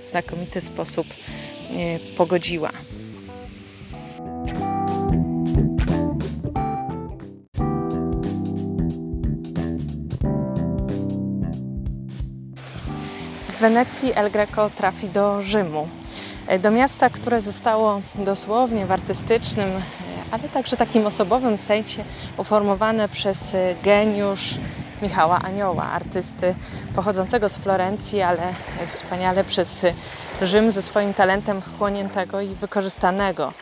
w 0.01 0.05
znakomity 0.05 0.61
sposób 0.61 1.07
e, 1.07 2.17
pogodziła. 2.17 2.71
Z 13.57 13.61
Wenecji 13.61 14.13
El 14.15 14.31
Greco 14.31 14.71
trafi 14.71 15.09
do 15.09 15.43
Rzymu, 15.43 15.89
e, 16.47 16.59
do 16.59 16.71
miasta, 16.71 17.11
które 17.11 17.41
zostało 17.41 18.01
dosłownie 18.15 18.87
w 18.87 18.93
artystycznym, 18.93 19.69
e, 19.69 19.83
ale 20.31 20.49
także 20.49 20.77
takim 20.77 21.07
osobowym 21.07 21.59
sensie 21.59 22.05
uformowane 22.37 23.09
przez 23.09 23.55
e, 23.55 23.75
geniusz 23.83 24.55
Michała 25.03 25.39
Anioła, 25.39 25.85
artysty 25.85 26.55
pochodzącego 26.95 27.49
z 27.49 27.57
Florencji, 27.57 28.23
ale 28.23 28.53
wspaniale 28.89 29.45
przez 29.45 29.87
Rzym 30.43 30.73
ze 30.73 30.83
swoim 30.83 31.15
talentem 31.15 31.63
chłoniętego 31.79 32.41
i 32.41 32.55
wykorzystanego. 32.55 33.53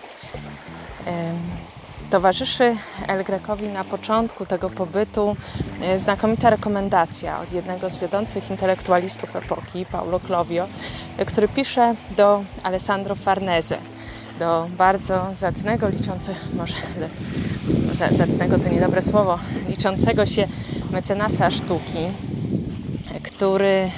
Towarzyszy 2.15 2.77
El 3.09 3.25
Grekowi 3.25 3.69
na 3.69 3.85
początku 3.85 4.47
tego 4.47 4.71
pobytu 4.71 5.37
e, 5.81 5.99
znakomita 5.99 6.51
rekomendacja 6.51 7.41
od 7.41 7.53
jednego 7.53 7.91
z 7.91 7.99
wiodących 7.99 8.51
intelektualistów 8.51 9.37
epoki, 9.37 9.87
Paulo 9.87 10.21
Clovio, 10.21 10.67
e, 11.17 11.25
który 11.25 11.49
pisze 11.49 11.95
do 12.17 12.45
Alessandro 12.63 13.15
Farnese, 13.15 13.79
do 14.39 14.67
bardzo 14.79 15.27
zacnego, 15.33 15.89
liczącego, 15.89 16.39
może 16.57 16.75
zacnego 18.27 18.59
to 18.59 18.69
niedobre 18.69 19.03
słowo, 19.03 19.39
liczącego 19.69 20.27
się 20.27 20.49
mecenasa 20.91 21.51
sztuki, 21.51 22.09
który 23.23 23.67
e, 23.69 23.91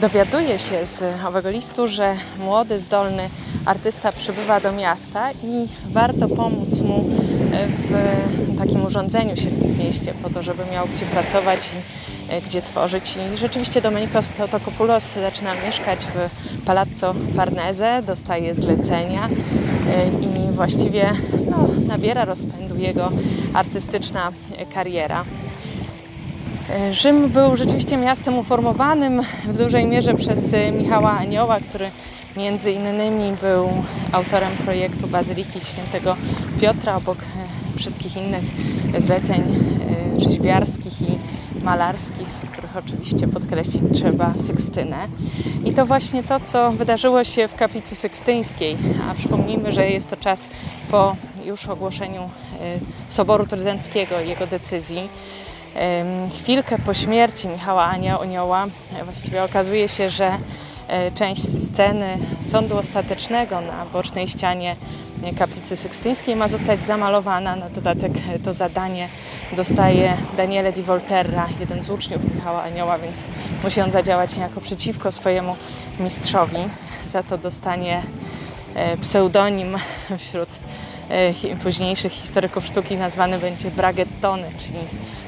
dowiaduje 0.00 0.58
się 0.58 0.86
z 0.86 1.24
owego 1.26 1.50
listu, 1.50 1.88
że 1.88 2.16
młody, 2.38 2.80
zdolny 2.80 3.30
artysta 3.64 4.12
przybywa 4.12 4.60
do 4.60 4.72
miasta 4.72 5.32
i 5.32 5.68
warto 5.90 6.28
pomóc 6.28 6.80
mu 6.80 7.04
w 7.68 8.58
takim 8.58 8.84
urządzeniu 8.84 9.36
się 9.36 9.50
w 9.50 9.62
tym 9.62 9.78
mieście, 9.78 10.14
po 10.22 10.30
to, 10.30 10.42
żeby 10.42 10.62
miał 10.72 10.86
gdzie 10.86 11.06
pracować 11.06 11.58
i 11.58 12.32
e, 12.32 12.40
gdzie 12.40 12.62
tworzyć. 12.62 13.18
I 13.34 13.38
rzeczywiście 13.38 13.82
Domenicos 13.82 14.30
Teotokopoulos 14.30 15.14
zaczyna 15.14 15.50
mieszkać 15.66 15.98
w 16.04 16.28
Palazzo 16.64 17.14
Farnese, 17.36 18.02
dostaje 18.06 18.54
zlecenia 18.54 19.28
e, 19.28 20.08
i 20.08 20.52
właściwie 20.52 21.12
no, 21.50 21.68
nabiera 21.86 22.24
rozpędu 22.24 22.76
jego 22.76 23.10
artystyczna 23.54 24.32
kariera. 24.74 25.24
E, 26.70 26.94
Rzym 26.94 27.28
był 27.28 27.56
rzeczywiście 27.56 27.96
miastem 27.96 28.38
uformowanym 28.38 29.22
w 29.44 29.58
dużej 29.58 29.86
mierze 29.86 30.14
przez 30.14 30.54
e, 30.54 30.72
Michała 30.72 31.10
Anioła, 31.10 31.60
który 31.60 31.90
między 32.36 32.72
innymi 32.72 33.32
był 33.40 33.68
autorem 34.12 34.50
projektu 34.64 35.06
Bazyliki 35.06 35.60
Świętego 35.60 36.16
Piotra 36.60 36.96
obok 36.96 37.18
e, 37.18 37.78
wszystkich 37.78 38.16
innych 38.16 38.44
zleceń 38.98 39.42
rzeźbiarskich 40.18 41.02
i 41.02 41.18
malarskich, 41.62 42.32
z 42.32 42.44
których 42.44 42.76
oczywiście 42.76 43.28
podkreślić 43.28 43.82
trzeba 43.94 44.34
Sykstynę. 44.34 45.08
I 45.64 45.72
to 45.72 45.86
właśnie 45.86 46.22
to, 46.22 46.40
co 46.40 46.72
wydarzyło 46.72 47.24
się 47.24 47.48
w 47.48 47.54
kaplicy 47.54 47.94
sykstyńskiej. 47.94 48.76
A 49.10 49.14
przypomnijmy, 49.14 49.72
że 49.72 49.90
jest 49.90 50.10
to 50.10 50.16
czas 50.16 50.48
po 50.90 51.16
już 51.44 51.66
ogłoszeniu 51.66 52.30
Soboru 53.08 53.46
Trydenckiego 53.46 54.20
i 54.20 54.28
jego 54.28 54.46
decyzji. 54.46 55.08
Chwilkę 56.38 56.78
po 56.78 56.94
śmierci 56.94 57.48
Michała 57.48 57.84
Anioła 57.84 58.66
właściwie 59.04 59.42
okazuje 59.42 59.88
się, 59.88 60.10
że 60.10 60.38
E, 60.88 61.10
część 61.10 61.42
sceny 61.42 62.18
sądu 62.40 62.78
ostatecznego 62.78 63.60
na 63.60 63.86
bocznej 63.92 64.28
ścianie 64.28 64.76
kaplicy 65.38 65.76
sykstyńskiej 65.76 66.36
ma 66.36 66.48
zostać 66.48 66.84
zamalowana. 66.84 67.56
Na 67.56 67.70
dodatek 67.70 68.12
to 68.44 68.52
zadanie 68.52 69.08
dostaje 69.56 70.16
Daniele 70.36 70.72
di 70.72 70.82
Volterra, 70.82 71.48
jeden 71.60 71.82
z 71.82 71.90
uczniów 71.90 72.34
Michała 72.34 72.62
Anioła, 72.62 72.98
więc 72.98 73.18
musi 73.64 73.80
on 73.80 73.90
zadziałać 73.90 74.36
niejako 74.36 74.60
przeciwko 74.60 75.12
swojemu 75.12 75.56
mistrzowi. 76.00 76.58
Za 77.08 77.22
to 77.22 77.38
dostanie 77.38 78.02
e, 78.74 78.96
pseudonim 78.96 79.76
wśród 80.18 80.48
E, 81.08 81.56
późniejszych 81.56 82.12
historyków 82.12 82.66
sztuki 82.66 82.96
nazwany 82.96 83.38
będzie 83.38 83.70
bragettony, 83.70 84.50
czyli 84.58 84.78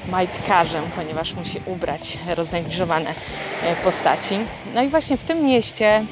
majtkarzem, 0.08 0.84
ponieważ 0.96 1.34
musi 1.34 1.60
ubrać 1.66 2.18
roznegliżowane 2.34 3.10
e, 3.10 3.76
postaci. 3.84 4.38
No 4.74 4.82
i 4.82 4.88
właśnie 4.88 5.16
w 5.16 5.24
tym 5.24 5.42
mieście, 5.42 6.04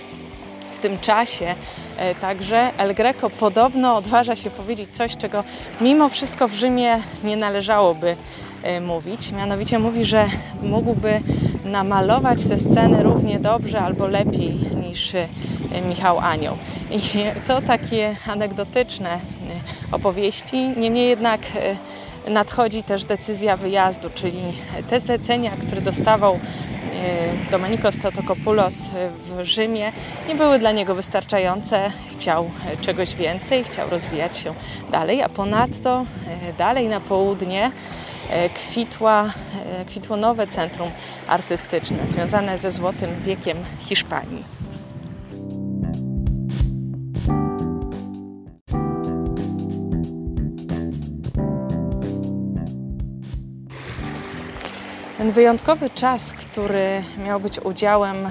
w 0.75 0.79
tym 0.79 0.99
czasie 0.99 1.55
e, 1.99 2.15
także 2.15 2.71
El 2.79 2.95
Greco 2.95 3.31
podobno 3.31 3.97
odważa 3.97 4.37
się 4.37 4.51
powiedzieć 4.51 4.91
coś, 4.93 5.17
czego 5.17 5.45
mimo 5.81 6.09
wszystko 6.09 6.49
w 6.49 6.55
Rzymie 6.55 6.99
nie 7.25 7.37
należałoby 7.37 8.17
mówić. 8.81 9.33
Mianowicie 9.33 9.79
mówi, 9.79 10.05
że 10.05 10.27
mógłby 10.63 11.21
namalować 11.65 12.45
te 12.45 12.59
sceny 12.59 13.03
równie 13.03 13.41
dobrze 13.41 13.81
albo 13.81 14.07
lepiej 14.07 14.59
niż 14.87 15.13
Michał 15.89 16.19
Anioł. 16.19 16.57
I 16.91 17.01
to 17.47 17.63
takie 17.63 18.17
anegdotyczne 18.27 19.19
opowieści. 19.93 20.69
Niemniej 20.77 21.09
jednak 21.09 21.41
e, 21.41 21.77
nadchodzi 22.28 22.83
też 22.83 23.04
decyzja 23.04 23.57
wyjazdu, 23.57 24.11
czyli 24.14 24.43
te 24.90 25.00
zlecenia, 25.00 25.50
które 25.50 25.81
dostawał 25.81 26.35
e, 26.35 26.38
Domenikos 27.50 27.99
Totokopoulos 27.99 28.75
w 29.19 29.45
Rzymie 29.45 29.93
nie 30.28 30.35
były 30.35 30.59
dla 30.59 30.73
niego 30.73 30.95
wystarczające. 30.95 31.90
Chciał 32.12 32.50
czegoś 32.81 33.14
więcej, 33.14 33.64
chciał 33.64 33.90
rozwijać 33.90 34.37
się 34.37 34.54
dalej, 34.93 35.23
a 35.23 35.28
ponadto 35.28 36.04
e, 36.49 36.52
dalej 36.52 36.88
na 36.88 37.00
południe 37.00 37.71
kwitła, 38.54 39.33
kwitło 39.87 40.16
nowe 40.16 40.47
centrum 40.47 40.90
artystyczne 41.28 41.97
związane 42.07 42.59
ze 42.59 42.71
złotym 42.71 43.11
wiekiem 43.25 43.59
Hiszpanii. 43.81 44.63
Ten 55.25 55.33
wyjątkowy 55.33 55.90
czas, 55.90 56.33
który 56.33 57.02
miał 57.26 57.40
być 57.40 57.61
udziałem 57.61 58.26
e, 58.26 58.31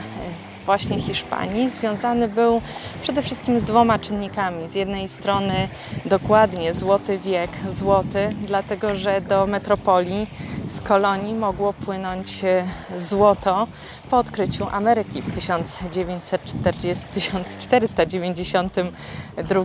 właśnie 0.65 1.01
Hiszpanii, 1.01 1.69
związany 1.69 2.27
był 2.27 2.62
przede 3.01 3.21
wszystkim 3.21 3.59
z 3.59 3.63
dwoma 3.63 4.00
czynnikami. 4.00 4.69
Z 4.69 4.75
jednej 4.75 5.07
strony 5.07 5.69
dokładnie 6.05 6.73
złoty 6.73 7.19
wiek, 7.19 7.50
złoty, 7.69 8.35
dlatego 8.47 8.95
że 8.95 9.21
do 9.21 9.47
metropolii 9.47 10.27
z 10.70 10.81
kolonii 10.81 11.33
mogło 11.33 11.74
płynąć 11.74 12.44
e, 12.44 12.65
złoto 12.98 13.68
po 14.09 14.18
odkryciu 14.18 14.68
Ameryki 14.72 15.22
w 15.22 15.35
1940, 15.35 17.05
1492 17.13 19.63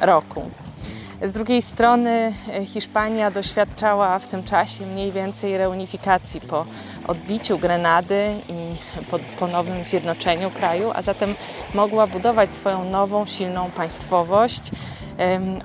roku. 0.00 0.50
Z 1.22 1.32
drugiej 1.32 1.62
strony 1.62 2.32
e, 2.48 2.64
Hiszpania 2.64 3.30
doświadczała 3.30 4.18
w 4.18 4.26
tym 4.26 4.44
czasie 4.44 4.86
mniej 4.86 5.12
więcej 5.12 5.58
reunifikacji 5.58 6.40
po 6.40 6.66
odbiciu 7.06 7.58
Grenady 7.58 8.34
i 8.48 8.74
po 9.10 9.18
ponownym 9.38 9.84
zjednoczeniu 9.84 10.50
kraju, 10.50 10.90
a 10.94 11.02
zatem 11.02 11.34
mogła 11.74 12.06
budować 12.06 12.52
swoją 12.52 12.84
nową, 12.84 13.26
silną 13.26 13.70
państwowość, 13.70 14.70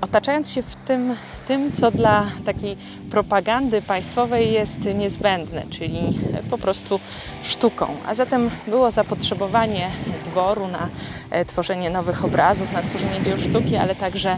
otaczając 0.00 0.50
się 0.50 0.62
w 0.62 0.76
tym, 0.76 1.14
tym, 1.48 1.72
co 1.72 1.90
dla 1.90 2.26
takiej 2.44 2.76
propagandy 3.10 3.82
państwowej 3.82 4.52
jest 4.52 4.84
niezbędne, 4.94 5.66
czyli 5.70 6.18
po 6.50 6.58
prostu 6.58 7.00
sztuką. 7.42 7.86
A 8.06 8.14
zatem 8.14 8.50
było 8.68 8.90
zapotrzebowanie 8.90 9.90
dworu 10.30 10.68
na 10.68 10.88
e, 11.30 11.44
tworzenie 11.44 11.90
nowych 11.90 12.24
obrazów, 12.24 12.72
na 12.72 12.82
tworzenie 12.82 13.22
dzieł 13.24 13.38
sztuki, 13.38 13.76
ale 13.76 13.94
także 13.94 14.36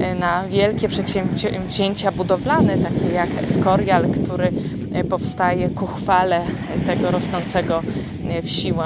e, 0.00 0.14
na 0.14 0.44
wielkie 0.48 0.88
przedsięwzięcia 0.88 2.12
budowlane, 2.12 2.78
takie 2.78 3.12
jak 3.12 3.30
Escorial, 3.42 4.06
który 4.08 4.52
e, 4.92 5.04
powstaje 5.04 5.70
ku 5.70 5.86
chwale 5.86 6.40
tego 6.86 7.10
rosnącego 7.10 7.82
w 8.42 8.50
siłę 8.50 8.84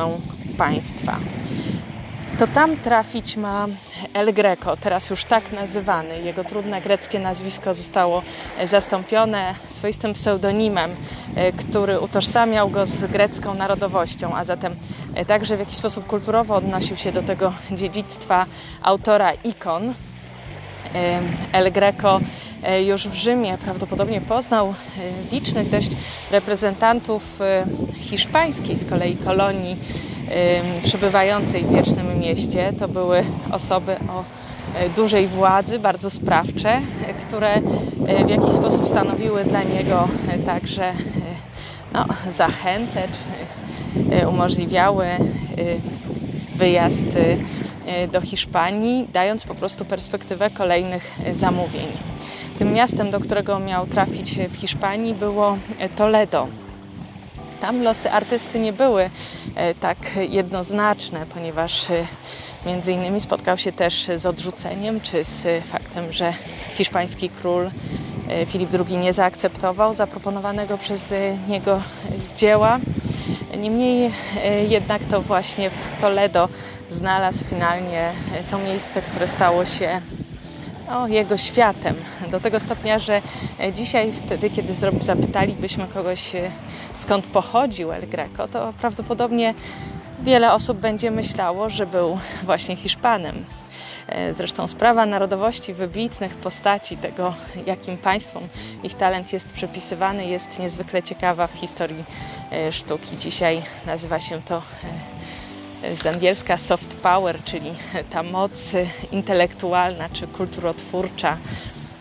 państwa 0.56 1.18
to 2.38 2.46
tam 2.46 2.76
trafić 2.76 3.36
ma 3.36 3.66
El 4.14 4.32
Greco, 4.32 4.76
teraz 4.76 5.10
już 5.10 5.24
tak 5.24 5.52
nazywany. 5.52 6.20
Jego 6.20 6.44
trudne 6.44 6.80
greckie 6.80 7.18
nazwisko 7.18 7.74
zostało 7.74 8.22
zastąpione 8.64 9.54
swoistym 9.68 10.14
pseudonimem, 10.14 10.90
e, 11.36 11.52
który 11.52 12.00
utożsamiał 12.00 12.70
go 12.70 12.86
z 12.86 13.10
grecką 13.10 13.54
narodowością, 13.54 14.36
a 14.36 14.44
zatem 14.44 14.76
e, 15.14 15.24
także 15.24 15.56
w 15.56 15.60
jakiś 15.60 15.74
sposób 15.74 16.06
kulturowo 16.06 16.54
odnosił 16.54 16.96
się 16.96 17.12
do 17.12 17.22
tego 17.22 17.52
dziedzictwa 17.70 18.46
autora 18.82 19.32
ikon. 19.32 19.94
E, 20.94 21.20
El 21.52 21.72
Greco 21.72 22.20
już 22.86 23.08
w 23.08 23.14
Rzymie 23.14 23.58
prawdopodobnie 23.58 24.20
poznał 24.20 24.74
licznych 25.32 25.70
dość 25.70 25.90
reprezentantów 26.30 27.38
hiszpańskiej 28.00 28.76
z 28.76 28.84
kolei 28.84 29.16
kolonii 29.16 29.76
przebywającej 30.82 31.64
w 31.64 31.72
wiecznym 31.72 32.18
mieście. 32.18 32.72
To 32.78 32.88
były 32.88 33.24
osoby 33.52 33.96
o 34.08 34.24
e, 34.78 34.88
dużej 34.88 35.26
władzy, 35.26 35.78
bardzo 35.78 36.10
sprawcze, 36.10 36.70
e, 36.70 36.80
które 37.26 37.54
e, 37.54 38.24
w 38.24 38.28
jakiś 38.28 38.52
sposób 38.52 38.88
stanowiły 38.88 39.44
dla 39.44 39.62
niego 39.62 40.08
także 40.46 40.92
no, 41.92 42.06
zachętę, 42.30 43.02
czy 43.02 44.28
umożliwiały 44.28 45.06
wyjazd 46.56 47.06
do 48.12 48.20
Hiszpanii, 48.20 49.08
dając 49.12 49.44
po 49.44 49.54
prostu 49.54 49.84
perspektywę 49.84 50.50
kolejnych 50.50 51.14
zamówień. 51.32 51.86
Tym 52.58 52.72
miastem, 52.72 53.10
do 53.10 53.20
którego 53.20 53.58
miał 53.58 53.86
trafić 53.86 54.38
w 54.48 54.56
Hiszpanii, 54.56 55.14
było 55.14 55.58
Toledo. 55.96 56.48
Tam 57.60 57.82
losy 57.82 58.10
artysty 58.10 58.58
nie 58.58 58.72
były 58.72 59.10
e, 59.54 59.74
tak 59.74 59.98
jednoznaczne, 60.30 61.26
ponieważ 61.34 61.90
e, 61.90 62.06
między 62.66 62.92
innymi 62.92 63.20
spotkał 63.20 63.56
się 63.56 63.72
też 63.72 64.10
z 64.16 64.26
odrzuceniem, 64.26 65.00
czy 65.00 65.24
z 65.24 65.64
faktem, 65.64 66.12
że 66.12 66.34
hiszpański 66.74 67.30
król 67.30 67.70
e, 68.28 68.46
Filip 68.46 68.70
II 68.88 68.98
nie 68.98 69.12
zaakceptował 69.12 69.94
zaproponowanego 69.94 70.78
przez 70.78 71.14
niego 71.48 71.80
dzieła. 72.36 72.80
Niemniej 73.58 74.12
jednak 74.68 75.04
to 75.04 75.22
właśnie 75.22 75.70
Toledo 76.00 76.48
znalazł 76.90 77.44
finalnie 77.44 78.12
to 78.50 78.58
miejsce, 78.58 79.02
które 79.02 79.28
stało 79.28 79.64
się 79.64 80.00
jego 81.08 81.36
światem. 81.36 81.96
Do 82.30 82.40
tego 82.40 82.60
stopnia, 82.60 82.98
że 82.98 83.22
dzisiaj, 83.72 84.12
wtedy, 84.12 84.50
kiedy 84.50 84.74
zapytalibyśmy 85.00 85.86
kogoś, 85.86 86.34
e, 86.34 86.50
skąd 86.94 87.26
pochodził 87.26 87.92
El 87.92 88.08
Greco, 88.08 88.48
to 88.48 88.72
prawdopodobnie 88.80 89.54
wiele 90.22 90.52
osób 90.52 90.78
będzie 90.78 91.10
myślało, 91.10 91.70
że 91.70 91.86
był 91.86 92.18
właśnie 92.42 92.76
Hiszpanem. 92.76 93.44
E, 94.08 94.34
zresztą 94.34 94.68
sprawa 94.68 95.06
narodowości 95.06 95.74
wybitnych 95.74 96.34
postaci, 96.34 96.96
tego 96.96 97.34
jakim 97.66 97.98
państwom 97.98 98.42
ich 98.82 98.94
talent 98.94 99.32
jest 99.32 99.52
przypisywany, 99.52 100.26
jest 100.26 100.58
niezwykle 100.58 101.02
ciekawa 101.02 101.46
w 101.46 101.52
historii 101.52 102.04
e, 102.52 102.72
sztuki. 102.72 103.16
Dzisiaj 103.18 103.62
nazywa 103.86 104.20
się 104.20 104.42
to 104.42 104.62
z 105.94 106.06
angielska 106.06 106.58
soft 106.58 106.94
power, 106.94 107.44
czyli 107.44 107.70
ta 108.10 108.22
moc 108.22 108.52
intelektualna 109.12 110.08
czy 110.08 110.26
kulturotwórcza, 110.26 111.36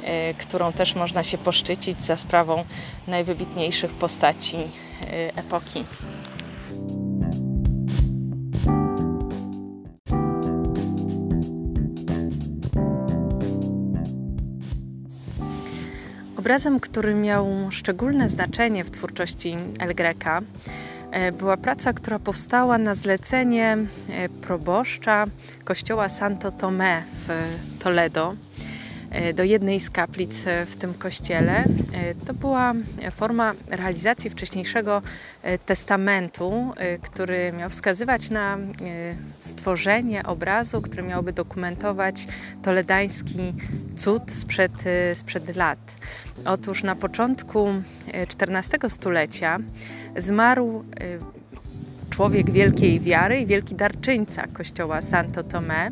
e, 0.03 0.33
którą 0.33 0.73
też 0.73 0.95
można 0.95 1.23
się 1.23 1.37
poszczycić 1.37 2.03
za 2.03 2.17
sprawą 2.17 2.65
najwybitniejszych 3.07 3.91
postaci 3.91 4.57
e, 4.57 5.37
epoki. 5.37 5.83
Obrazem, 16.47 16.79
który 16.79 17.13
miał 17.13 17.47
szczególne 17.71 18.29
znaczenie 18.29 18.83
w 18.83 18.91
twórczości 18.91 19.57
El 19.79 19.95
Greca, 19.95 20.39
e, 21.11 21.31
była 21.31 21.57
praca, 21.57 21.93
która 21.93 22.19
powstała 22.19 22.77
na 22.77 22.95
zlecenie 22.95 23.77
e, 24.09 24.29
proboszcza 24.29 25.25
kościoła 25.63 26.09
Santo 26.09 26.51
Tomé 26.51 27.01
w 27.11 27.29
Toledo 27.79 28.35
do 29.33 29.43
jednej 29.43 29.79
z 29.79 29.89
kaplic 29.89 30.47
e, 30.47 30.65
w 30.65 30.75
tym 30.75 30.93
kościele. 30.93 31.63
E, 31.93 32.15
to 32.15 32.33
była 32.33 32.73
forma 33.11 33.53
realizacji 33.69 34.29
wcześniejszego 34.29 35.01
testamentu, 35.65 36.73
który 37.01 37.51
miał 37.51 37.69
wskazywać 37.69 38.29
na 38.29 38.57
stworzenie 39.39 40.23
obrazu, 40.23 40.81
który 40.81 41.03
miałby 41.03 41.33
dokumentować 41.33 42.27
toledański 42.63 43.53
cud 43.97 44.31
sprzed, 44.31 44.71
sprzed 45.13 45.55
lat. 45.55 45.79
Otóż 46.45 46.83
na 46.83 46.95
początku 46.95 47.67
XIV 48.13 48.89
stulecia 48.89 49.59
zmarł 50.17 50.83
człowiek 52.09 52.51
wielkiej 52.51 52.99
wiary 52.99 53.39
i 53.39 53.45
wielki 53.45 53.75
darczyńca 53.75 54.47
kościoła 54.47 55.01
Santo 55.01 55.43
Tomé, 55.43 55.91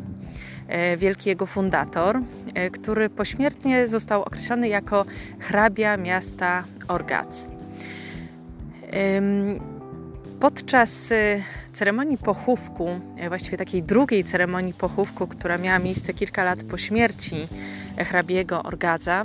wielki 0.96 1.28
jego 1.28 1.46
fundator, 1.46 2.20
e, 2.54 2.70
który 2.70 3.10
pośmiertnie 3.10 3.88
został 3.88 4.22
określony 4.22 4.68
jako 4.68 5.04
hrabia 5.38 5.96
miasta 5.96 6.64
Orgac. 6.88 7.46
Podczas 10.40 11.12
e, 11.12 11.42
ceremonii 11.72 12.18
pochówku, 12.18 13.00
właściwie 13.28 13.58
takiej 13.58 13.82
drugiej 13.82 14.24
ceremonii 14.24 14.74
pochówku, 14.74 15.26
która 15.26 15.58
miała 15.58 15.78
miejsce 15.78 16.14
kilka 16.14 16.44
lat 16.44 16.62
po 16.62 16.78
śmierci 16.78 17.48
hrabiego 17.96 18.62
Orgadza, 18.62 19.24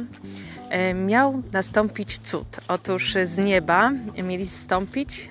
miał 0.95 1.41
nastąpić 1.53 2.17
cud. 2.17 2.59
Otóż 2.67 3.17
z 3.25 3.37
nieba 3.37 3.91
mieli 4.23 4.47
zstąpić 4.47 5.29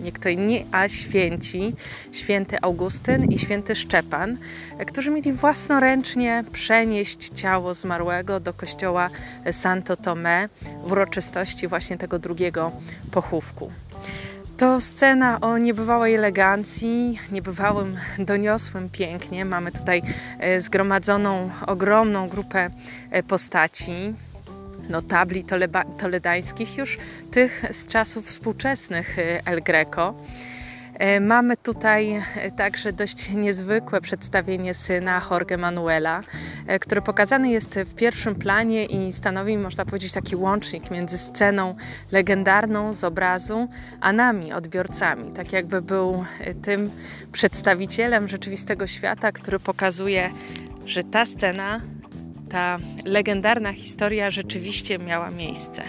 nie 0.00 0.12
kto 0.12 0.28
a 0.72 0.88
święci, 0.88 1.74
święty 2.12 2.60
Augustyn 2.62 3.24
i 3.24 3.38
święty 3.38 3.76
Szczepan, 3.76 4.36
którzy 4.86 5.10
mieli 5.10 5.32
własnoręcznie 5.32 6.44
przenieść 6.52 7.28
ciało 7.34 7.74
zmarłego 7.74 8.40
do 8.40 8.52
kościoła 8.52 9.10
Santo 9.52 9.94
Tomé 9.94 10.48
w 10.84 10.92
uroczystości 10.92 11.68
właśnie 11.68 11.98
tego 11.98 12.18
drugiego 12.18 12.72
pochówku. 13.10 13.70
To 14.60 14.80
scena 14.80 15.40
o 15.40 15.58
niebywałej 15.58 16.14
elegancji, 16.14 17.18
niebywałym 17.32 17.96
doniosłym 18.18 18.90
pięknie. 18.90 19.44
Mamy 19.44 19.72
tutaj 19.72 20.02
e, 20.38 20.60
zgromadzoną 20.60 21.50
ogromną 21.66 22.28
grupę 22.28 22.70
e, 23.10 23.22
postaci 23.22 24.14
notabli 24.90 25.44
toledańskich, 25.98 26.78
już 26.78 26.98
tych 27.30 27.64
z 27.70 27.86
czasów 27.86 28.26
współczesnych 28.26 29.18
y, 29.18 29.22
El 29.44 29.62
Greco. 29.62 30.14
E, 31.00 31.20
mamy 31.20 31.56
tutaj 31.56 32.22
e, 32.36 32.50
także 32.50 32.92
dość 32.92 33.30
niezwykłe 33.30 34.00
przedstawienie 34.00 34.74
syna 34.74 35.22
Jorge 35.30 35.56
Manuela, 35.56 36.22
e, 36.66 36.78
który 36.78 37.02
pokazany 37.02 37.50
jest 37.50 37.78
w 37.78 37.94
pierwszym 37.94 38.34
planie 38.34 38.84
i 38.84 39.12
stanowi, 39.12 39.58
można 39.58 39.84
powiedzieć, 39.84 40.12
taki 40.12 40.36
łącznik 40.36 40.90
między 40.90 41.18
sceną 41.18 41.74
legendarną 42.12 42.94
z 42.94 43.04
obrazu, 43.04 43.68
a 44.00 44.12
nami, 44.12 44.52
odbiorcami. 44.52 45.32
Tak 45.32 45.52
jakby 45.52 45.82
był 45.82 46.24
tym 46.62 46.90
przedstawicielem 47.32 48.28
rzeczywistego 48.28 48.86
świata, 48.86 49.32
który 49.32 49.58
pokazuje, 49.58 50.30
że 50.86 51.04
ta 51.04 51.26
scena 51.26 51.80
ta 52.50 52.78
legendarna 53.04 53.72
historia 53.72 54.30
rzeczywiście 54.30 54.98
miała 54.98 55.30
miejsce. 55.30 55.82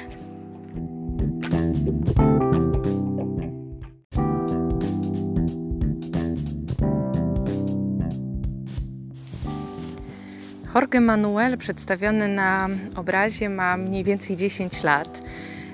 Jorge 10.75 11.01
Manuel, 11.01 11.57
przedstawiony 11.57 12.27
na 12.27 12.69
obrazie, 12.95 13.49
ma 13.49 13.77
mniej 13.77 14.03
więcej 14.03 14.35
10 14.35 14.83
lat. 14.83 15.21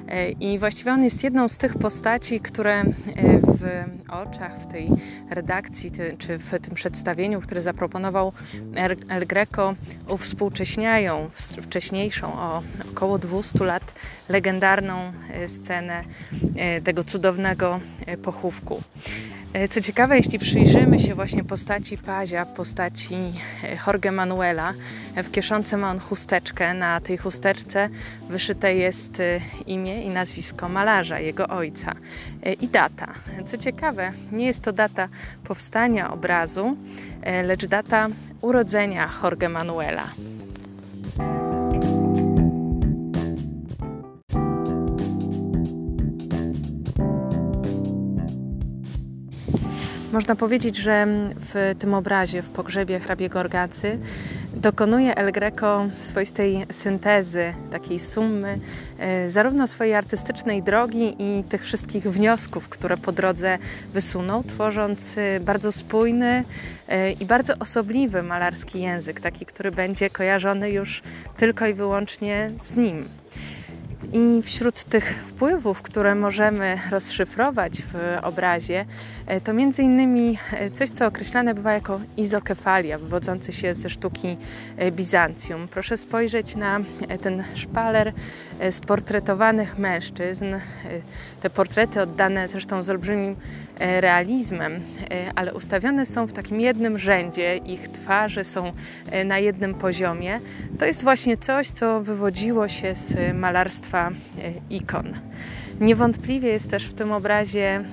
E, 0.08 0.32
I 0.32 0.60
właściwie 0.60 0.92
on 0.92 1.04
jest 1.04 1.24
jedną 1.24 1.48
z 1.48 1.58
tych 1.58 1.78
postaci, 1.78 2.40
które 2.40 2.82
e, 2.82 3.47
w 3.60 3.86
oczach, 4.10 4.62
w 4.62 4.68
tej 4.68 4.90
redakcji 5.30 5.92
czy 6.18 6.38
w 6.38 6.60
tym 6.62 6.76
przedstawieniu, 6.76 7.42
które 7.42 7.62
zaproponował 7.62 8.34
El 9.10 9.28
Greco, 9.28 9.76
uwspółcześniają 10.08 11.30
wcześniejszą 11.62 12.34
o 12.34 12.64
około 12.92 13.20
200 13.20 13.66
lat 13.66 13.84
legendarną 14.30 15.12
e, 15.34 15.48
scenę 15.48 16.04
tego 16.84 17.04
cudownego 17.04 17.80
pochówku. 18.24 18.82
E, 19.54 19.68
co 19.68 19.82
ciekawe, 19.82 20.18
jeśli 20.18 20.40
przyjrzymy 20.40 21.00
się 21.00 21.16
właśnie 21.16 21.44
postaci 21.44 21.98
Pazia, 21.98 22.46
postaci 22.46 23.16
e, 23.16 23.78
Jorge 23.88 24.12
Manuela, 24.12 24.74
e, 25.16 25.24
w 25.24 25.32
kieszonce 25.32 25.78
ma 25.78 25.92
on 25.92 26.00
chusteczkę. 26.00 26.74
Na 26.74 27.00
tej 27.00 27.18
chusteczce 27.18 27.90
wyszyte 28.30 28.76
jest 28.76 29.22
imię 29.68 30.04
i 30.04 30.10
nazwisko 30.10 30.70
malarza, 30.70 31.20
jego 31.20 31.48
ojca 31.48 31.96
i 32.62 32.68
data. 32.68 33.14
Co 33.46 33.58
ciekawe, 33.58 34.12
nie 34.32 34.46
jest 34.46 34.62
to 34.62 34.74
data 34.74 35.10
powstania 35.44 36.14
obrazu, 36.14 36.78
lecz 37.44 37.66
data 37.66 38.08
urodzenia 38.42 39.10
Jorge 39.24 39.50
Manuela. 39.50 40.10
Można 50.18 50.36
powiedzieć, 50.36 50.76
że 50.76 51.08
w 51.54 51.76
tym 51.80 51.94
obrazie, 51.94 52.42
w 52.42 52.50
pogrzebie 52.50 53.00
hrabiego 53.00 53.40
Orgacy, 53.40 54.00
dokonuje 54.54 55.16
El 55.16 55.32
Greco 55.32 55.86
swoistej 56.00 56.66
syntezy, 56.72 57.54
takiej 57.72 58.00
sumy, 58.00 58.60
e, 59.00 59.30
zarówno 59.30 59.68
swojej 59.68 59.94
artystycznej 59.94 60.64
drogi 60.64 61.16
i 61.20 61.44
tych 61.44 61.64
wszystkich 61.64 62.04
wniosków, 62.04 62.70
które 62.70 62.98
po 62.98 63.12
drodze 63.12 63.58
wysunął, 63.94 64.44
tworząc 64.44 65.18
e, 65.18 65.40
bardzo 65.40 65.72
spójny 65.72 66.44
e, 66.88 67.12
i 67.12 67.26
bardzo 67.26 67.54
osobliwy 67.60 68.24
malarski 68.24 68.82
język, 68.82 69.20
taki, 69.20 69.46
który 69.46 69.72
będzie 69.72 70.10
kojarzony 70.10 70.72
już 70.72 71.02
tylko 71.38 71.68
i 71.68 71.74
wyłącznie 71.74 72.50
z 72.74 72.78
nim. 72.78 73.06
I 74.14 74.42
wśród 74.44 74.84
tych 74.84 75.24
wpływów, 75.28 75.82
które 75.82 76.16
możemy 76.16 76.78
rozszyfrować 76.92 77.84
w 77.94 78.18
obrazie, 78.22 78.86
to 79.44 79.54
między 79.54 79.84
innymi 79.84 80.38
e, 80.54 80.72
coś, 80.72 80.90
co 80.90 81.06
określane 81.06 81.54
bywa 81.54 81.74
jako 81.74 82.00
izokefalia, 82.18 82.98
wywodzący 82.98 83.54
się 83.54 83.74
ze 83.74 83.90
sztuki 83.90 84.38
e, 84.78 84.92
Bizancjum. 84.92 85.68
Proszę 85.68 85.98
spojrzeć 85.98 86.56
na 86.56 86.80
ten 87.22 87.44
szpaler 87.56 88.14
sportretowanych 88.72 89.78
mężczyzn. 89.78 90.46
Te 91.42 91.50
portrety 91.50 92.02
oddane 92.02 92.48
zresztą 92.48 92.84
z 92.84 92.90
olbrzymim 92.90 93.36
realizmem, 93.80 94.80
ale 95.36 95.54
ustawione 95.54 96.06
są 96.06 96.28
w 96.28 96.34
takim 96.34 96.62
jednym 96.62 97.00
rzędzie, 97.00 97.58
ich 97.58 97.88
twarze 97.88 98.44
są 98.44 98.72
na 99.26 99.40
jednym 99.40 99.74
poziomie. 99.74 100.40
To 100.80 100.86
jest 100.86 101.04
właśnie 101.04 101.38
coś, 101.38 101.68
co 101.68 102.02
wywodziło 102.02 102.68
się 102.68 102.96
z 102.96 103.36
malarstwa 103.36 104.12
ikon. 104.70 105.14
Niewątpliwie 105.80 106.50
jest 106.50 106.70
też 106.70 106.88
w 106.88 106.94
tym 106.94 107.12
obrazie 107.12 107.84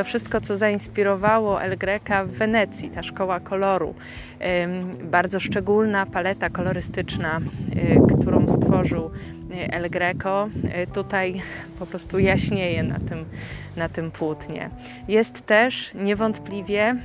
to 0.00 0.04
wszystko, 0.04 0.40
co 0.40 0.56
zainspirowało 0.56 1.62
El 1.62 1.78
Greca 1.78 2.24
w 2.24 2.30
Wenecji, 2.30 2.90
ta 2.90 3.02
szkoła 3.02 3.40
koloru. 3.40 3.94
Bardzo 5.04 5.40
szczególna 5.40 6.06
paleta 6.06 6.50
kolorystyczna, 6.50 7.40
y, 7.40 8.18
którą 8.18 8.48
stworzył 8.48 9.10
El 9.70 9.90
Greco, 9.90 10.48
y, 10.82 10.86
tutaj 10.86 11.42
po 11.78 11.86
prostu 11.86 12.18
jaśnieje 12.18 12.82
na 12.82 12.98
tym, 12.98 13.24
na 13.76 13.88
tym 13.88 14.10
płótnie. 14.10 14.70
Jest 15.08 15.46
też 15.46 15.94
niewątpliwie 15.94 16.96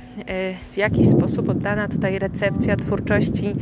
w 0.72 0.76
jakiś 0.76 1.08
sposób 1.08 1.48
oddana 1.48 1.88
tutaj 1.88 2.18
recepcja 2.18 2.76
twórczości 2.76 3.52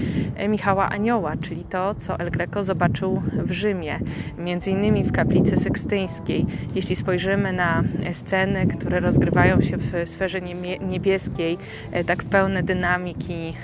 Michała 0.48 0.88
Anioła, 0.88 1.36
czyli 1.36 1.64
to, 1.64 1.94
co 1.94 2.18
El 2.18 2.30
Greco 2.30 2.62
zobaczył 2.62 3.22
w 3.44 3.52
Rzymie, 3.52 3.98
między 4.38 4.70
innymi 4.70 5.04
w 5.04 5.12
kaplicy 5.12 5.56
sykstyńskiej. 5.56 6.46
Jeśli 6.74 6.96
spojrzymy 6.96 7.52
na 7.52 7.82
sceny, 8.12 8.66
które 8.66 9.00
rozgrywają 9.00 9.60
się 9.60 9.76
w 9.76 9.92
sferze 10.08 10.40
niebieskiej, 10.80 11.58
tak 12.06 12.24
pełne 12.24 12.62
dynamiki, 12.62 13.54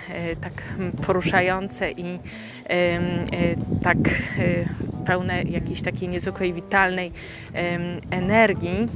tak 0.41 0.53
poruszające 1.07 1.91
i 1.91 2.19
tak 3.83 3.99
pełne 5.11 5.43
jakiejś 5.43 5.83
takiej 5.83 6.09
niezwykłej, 6.09 6.53
witalnej 6.53 7.13
energii, 8.11 8.89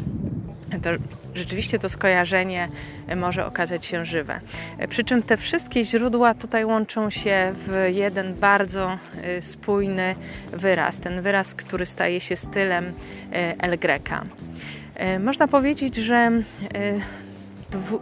to 0.82 0.90
rzeczywiście 1.34 1.78
to 1.78 1.88
skojarzenie 1.88 2.68
może 3.16 3.46
okazać 3.46 3.86
się 3.86 4.04
żywe. 4.04 4.40
Przy 4.88 5.04
czym 5.04 5.22
te 5.22 5.36
wszystkie 5.36 5.84
źródła 5.84 6.34
tutaj 6.34 6.64
łączą 6.64 7.10
się 7.10 7.52
w 7.54 7.90
jeden 7.94 8.34
bardzo 8.34 8.98
spójny 9.40 10.14
wyraz, 10.52 10.98
ten 10.98 11.22
wyraz, 11.22 11.54
który 11.54 11.86
staje 11.86 12.20
się 12.20 12.36
stylem 12.36 12.92
El 13.58 13.78
Greca. 13.78 14.22
Można 15.20 15.48
powiedzieć, 15.48 15.96
że 15.96 16.30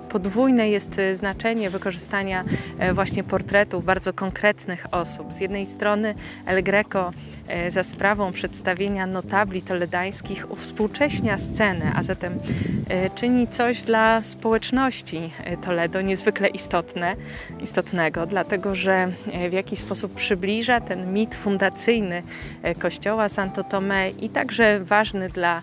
podwójne 0.08 0.68
jest 0.68 0.98
e, 0.98 1.16
znaczenie 1.16 1.70
wykorzystania 1.70 2.44
e, 2.78 2.94
właśnie 2.94 3.24
portretów 3.24 3.84
bardzo 3.84 4.12
konkretnych 4.12 4.86
osób. 4.90 5.32
Z 5.32 5.40
jednej 5.40 5.66
strony 5.66 6.14
El 6.46 6.62
Greco 6.62 7.12
e, 7.48 7.70
za 7.70 7.84
sprawą 7.84 8.32
przedstawienia 8.32 9.06
notabli 9.06 9.62
toledańskich 9.62 10.50
uwspółcześnia 10.50 11.38
scenę, 11.38 11.92
a 11.94 12.02
zatem 12.02 12.38
czyni 13.14 13.48
coś 13.48 13.82
dla 13.82 14.22
społeczności 14.22 15.30
Toledo 15.62 16.00
niezwykle 16.00 16.48
istotne, 16.48 17.16
istotnego, 17.60 18.26
dlatego 18.26 18.74
że 18.74 19.08
w 19.50 19.52
jakiś 19.52 19.78
sposób 19.78 20.14
przybliża 20.14 20.80
ten 20.80 21.12
mit 21.12 21.34
fundacyjny 21.34 22.22
kościoła 22.78 23.28
Santo 23.28 23.62
Tomé 23.62 24.12
i 24.20 24.28
także 24.28 24.80
ważny 24.80 25.28
dla, 25.28 25.62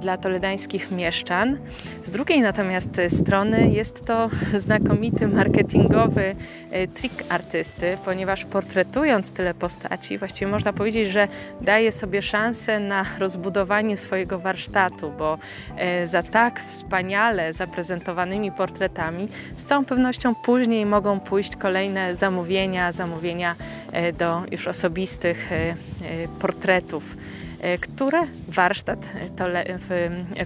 dla 0.00 0.16
toledańskich 0.16 0.90
mieszczan. 0.90 1.58
Z 2.02 2.10
drugiej 2.10 2.40
natomiast 2.40 3.00
strony 3.08 3.41
strony 3.42 3.72
jest 3.72 4.04
to 4.06 4.30
znakomity 4.58 5.28
marketingowy 5.28 6.34
e, 6.70 6.88
trik 6.88 7.12
artysty, 7.28 7.98
ponieważ 8.04 8.44
portretując 8.44 9.30
tyle 9.30 9.54
postaci, 9.54 10.18
właściwie 10.18 10.50
można 10.50 10.72
powiedzieć, 10.72 11.08
że 11.08 11.28
daje 11.60 11.92
sobie 11.92 12.22
szansę 12.22 12.80
na 12.80 13.04
rozbudowanie 13.18 13.96
swojego 13.96 14.38
warsztatu, 14.38 15.12
bo 15.18 15.38
e, 15.76 16.06
za 16.06 16.22
tak 16.22 16.60
wspaniale 16.68 17.52
zaprezentowanymi 17.52 18.52
portretami 18.52 19.28
z 19.56 19.64
całą 19.64 19.84
pewnością 19.84 20.34
później 20.34 20.86
mogą 20.86 21.20
pójść 21.20 21.56
kolejne 21.56 22.14
zamówienia, 22.14 22.92
zamówienia 22.92 23.54
e, 23.92 24.12
do 24.12 24.42
już 24.50 24.68
osobistych 24.68 25.50
portretów 26.40 27.16
które 27.80 28.22
warsztat 28.48 29.06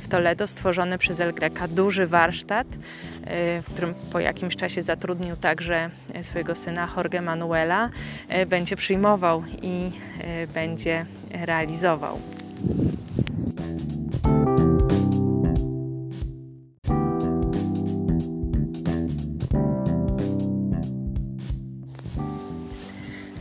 w 0.00 0.08
Toledo 0.08 0.46
stworzony 0.46 0.98
przez 0.98 1.20
El 1.20 1.34
Greca, 1.34 1.68
duży 1.68 2.06
warsztat, 2.06 2.66
e, 3.24 3.62
w 3.62 3.72
którym 3.72 3.94
po 4.12 4.20
jakimś 4.20 4.56
czasie 4.56 4.82
zatrudnił 4.82 5.36
także 5.36 5.90
swojego 6.22 6.54
syna 6.54 6.88
Jorge 6.96 7.20
Manuela, 7.20 7.90
e, 8.28 8.46
będzie 8.46 8.76
przyjmował 8.76 9.42
i 9.62 9.90
będzie 10.54 11.06
realizował. 11.30 12.18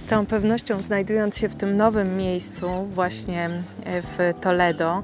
Z 0.06 0.08
całą 0.08 0.26
pewnością 0.26 0.82
znajdując 0.82 1.38
się 1.38 1.50
w 1.50 1.56
tym 1.56 1.78
nowym 1.78 2.18
miejscu, 2.18 2.68
właśnie 2.94 3.50
e, 3.84 4.02
w 4.02 4.40
Toledo, 4.42 5.04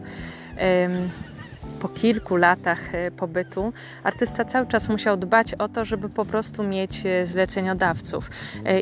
po 1.80 1.90
kilku 1.90 2.36
latach 2.36 2.96
e, 2.96 3.12
pobytu, 3.12 3.74
artysta 4.04 4.46
cały 4.46 4.68
czas 4.68 4.90
musiał 4.90 5.18
dbać 5.18 5.54
o 5.54 5.70
to, 5.70 5.86
żeby 5.86 6.10
po 6.10 6.26
prostu 6.26 6.64
mieć 6.64 7.06
e, 7.06 7.26
zleceniodawców. 7.26 8.30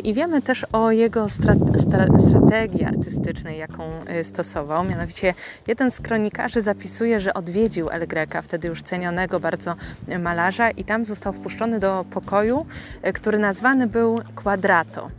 I 0.04 0.14
wiemy 0.14 0.42
też 0.42 0.66
o 0.72 0.92
jego 0.92 1.28
strategii 1.30 2.84
artystycznej, 2.84 3.58
jaką 3.58 3.84
stosował. 4.24 4.84
Mianowicie 4.84 5.34
jeden 5.68 5.92
z 5.92 6.00
kronikarzy 6.00 6.62
zapisuje, 6.62 7.20
że 7.20 7.34
odwiedził 7.34 7.90
El 7.90 8.08
Greca, 8.08 8.42
wtedy 8.42 8.68
już 8.68 8.82
cenionego 8.84 9.40
bardzo 9.40 9.76
malarza, 10.20 10.72
i 10.72 10.84
tam 10.84 11.06
został 11.06 11.34
wpuszczony 11.34 11.80
do 11.80 12.06
pokoju, 12.12 12.66
który 13.14 13.38
nazwany 13.38 13.88
był 13.88 14.20
Quadrato. 14.36 15.10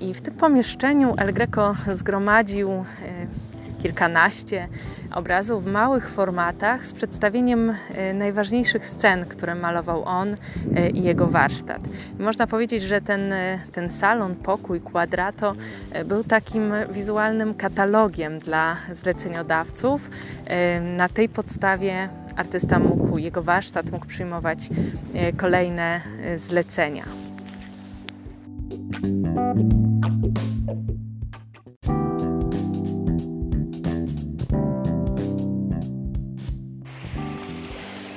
I 0.00 0.14
w 0.14 0.20
tym 0.20 0.34
pomieszczeniu 0.34 1.14
El 1.18 1.32
Greco 1.32 1.74
zgromadził 1.92 2.70
e, 2.70 2.84
kilkanaście 3.82 4.68
obrazów 5.14 5.64
w 5.64 5.66
małych 5.66 6.10
formatach 6.10 6.86
z 6.86 6.92
przedstawieniem 6.92 7.70
e, 7.70 8.14
najważniejszych 8.14 8.86
scen, 8.86 9.24
które 9.24 9.54
malował 9.54 10.04
on 10.04 10.28
e, 10.76 10.90
i 10.90 11.02
jego 11.02 11.26
warsztat. 11.26 11.80
Można 12.18 12.46
powiedzieć, 12.46 12.82
że 12.82 13.00
ten, 13.00 13.34
ten 13.72 13.90
salon, 13.90 14.34
pokój, 14.34 14.80
kwadrato 14.80 15.54
był 16.04 16.24
takim 16.24 16.72
wizualnym 16.92 17.54
katalogiem 17.54 18.38
dla 18.38 18.76
zleceniodawców. 18.92 20.10
Na 20.96 21.08
tej 21.08 21.28
podstawie 21.28 22.08
artysta 22.36 22.78
mógł, 22.78 23.18
jego 23.18 23.42
warsztat 23.42 23.90
mógł 23.90 24.06
przyjmować 24.06 24.68
kolejne 25.36 26.00
zlecenia. 26.36 27.04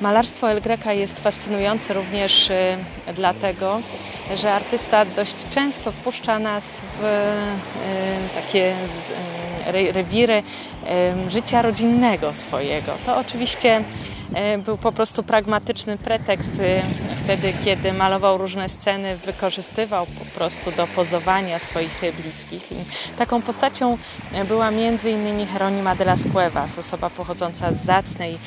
Malarstwo 0.02 0.52
El 0.52 0.62
Greca 0.62 0.94
jest 0.94 1.20
fascynujące 1.20 1.94
również 1.94 2.50
y, 2.50 2.54
dlatego, 3.16 3.80
że 4.36 4.54
artysta 4.54 5.06
dość 5.06 5.36
często 5.50 5.92
wpuszcza 5.92 6.40
nas 6.40 6.82
w 7.00 7.04
y, 7.04 8.42
takie 8.42 8.76
y, 9.76 9.92
rewiry 9.92 10.44
życia 11.30 11.62
rodzinnego 11.62 12.34
swojego. 12.34 12.92
To 13.06 13.18
oczywiście 13.18 13.84
był 14.66 14.78
po 14.78 14.92
prostu 14.92 15.24
pragmatyczny 15.24 15.98
pretekst 15.98 16.52
wtedy, 17.26 17.54
kiedy 17.66 17.94
malował 17.94 18.38
różne 18.38 18.70
sceny, 18.70 19.18
wykorzystywał 19.18 20.06
po 20.06 20.26
prostu 20.26 20.72
do 20.72 20.88
pozowania 20.88 21.60
swoich 21.60 22.02
bliskich. 22.22 22.72
I 22.72 22.76
taką 23.18 23.42
postacią 23.42 23.98
była 24.48 24.72
między 24.72 25.12
innymi 25.12 25.48
Jeronima 25.54 25.96
de 25.96 26.06
las 26.06 26.24
Cuevas, 26.34 26.80
osoba 26.80 27.10
pochodząca 27.10 27.72
z 27.72 27.86
zacnej 27.86 28.38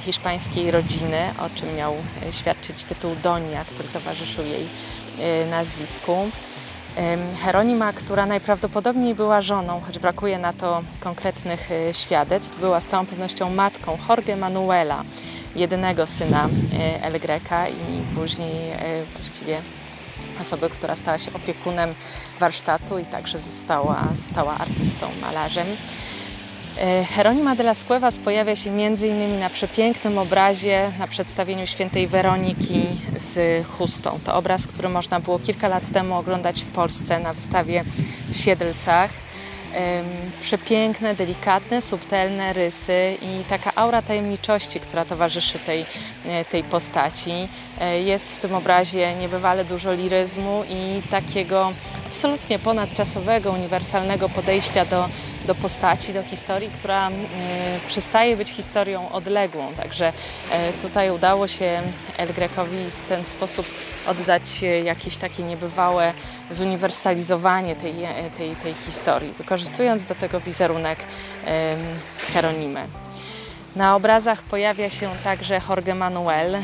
hiszpańskiej 0.00 0.70
rodziny, 0.70 1.18
o 1.38 1.58
czym 1.58 1.76
miał 1.76 1.94
świadczyć 2.30 2.84
tytuł 2.84 3.16
Donia, 3.22 3.64
który 3.64 3.88
towarzyszył 3.88 4.44
jej 4.44 4.66
e, 5.18 5.46
nazwisku. 5.46 6.30
Heronima, 7.44 7.92
która 7.92 8.26
najprawdopodobniej 8.26 9.14
była 9.14 9.42
żoną, 9.42 9.80
choć 9.86 9.98
brakuje 9.98 10.38
na 10.38 10.52
to 10.52 10.82
konkretnych 11.00 11.68
świadectw, 11.92 12.60
była 12.60 12.80
z 12.80 12.84
całą 12.84 13.06
pewnością 13.06 13.50
matką 13.50 13.98
Jorge 14.08 14.36
Manuela, 14.36 15.04
jedynego 15.56 16.06
syna 16.06 16.48
e, 16.48 17.02
El 17.02 17.20
Greca 17.20 17.68
i 17.68 18.16
później 18.16 18.70
e, 18.70 18.78
właściwie 19.16 19.60
osoby, 20.40 20.70
która 20.70 20.96
stała 20.96 21.18
się 21.18 21.32
opiekunem 21.32 21.94
warsztatu 22.40 22.98
i 22.98 23.04
także 23.04 23.38
została, 23.38 24.08
została 24.14 24.58
artystą, 24.58 25.06
malarzem. 25.20 25.66
Heronima 27.16 27.52
e, 27.52 27.56
de 27.56 27.62
las 27.62 27.84
Cuevas 27.84 28.18
pojawia 28.18 28.56
się 28.56 28.70
m.in. 28.70 29.38
na 29.38 29.50
przepięknym 29.50 30.18
obrazie 30.18 30.90
na 30.98 31.06
przedstawieniu 31.06 31.66
świętej 31.66 32.06
Weroniki 32.06 32.82
z 33.18 33.66
chustą. 33.66 34.18
To 34.24 34.34
obraz, 34.34 34.66
który 34.66 34.88
można 34.88 35.20
było 35.20 35.38
kilka 35.38 35.68
lat 35.68 35.82
temu 35.92 36.14
oglądać 36.14 36.62
w 36.62 36.66
Polsce 36.66 37.20
na 37.20 37.34
wystawie 37.34 37.84
w 38.28 38.36
Siedlcach 38.36 39.23
przepiękne, 40.40 41.14
delikatne, 41.14 41.82
subtelne 41.82 42.52
rysy 42.52 43.16
i 43.22 43.44
taka 43.48 43.72
aura 43.74 44.02
tajemniczości, 44.02 44.80
która 44.80 45.04
towarzyszy 45.04 45.58
tej, 45.58 45.84
e, 46.26 46.44
tej 46.44 46.62
postaci. 46.62 47.48
E, 47.80 48.00
jest 48.00 48.32
w 48.32 48.38
tym 48.38 48.54
obrazie 48.54 49.14
niebywale 49.14 49.64
dużo 49.64 49.92
liryzmu 49.92 50.64
i 50.68 51.02
takiego 51.10 51.72
absolutnie 52.06 52.58
ponadczasowego, 52.58 53.50
uniwersalnego 53.50 54.28
podejścia 54.28 54.84
do, 54.84 55.08
do 55.46 55.54
postaci, 55.54 56.12
do 56.12 56.22
historii, 56.22 56.70
która 56.78 57.10
y, 57.10 57.12
przestaje 57.86 58.36
być 58.36 58.48
historią 58.48 59.12
odległą. 59.12 59.72
Także 59.76 60.08
y, 60.08 60.82
tutaj 60.82 61.10
udało 61.10 61.48
się 61.48 61.82
El 62.16 62.32
Grekowi 62.32 62.84
w 63.04 63.08
ten 63.08 63.24
sposób 63.24 63.66
oddać 64.06 64.42
jakieś 64.84 65.16
takie 65.16 65.42
niebywałe 65.42 66.12
zuniwersalizowanie 66.50 67.76
tej, 67.76 67.94
tej, 68.38 68.56
tej 68.56 68.74
historii, 68.74 69.32
wykorzystując 69.38 70.06
do 70.06 70.14
tego 70.14 70.40
wizerunek 70.40 70.98
Heronimy. 72.32 72.80
Na 73.76 73.96
obrazach 73.96 74.42
pojawia 74.42 74.90
się 74.90 75.10
także 75.24 75.60
Jorge 75.68 75.94
Manuel, 75.94 76.56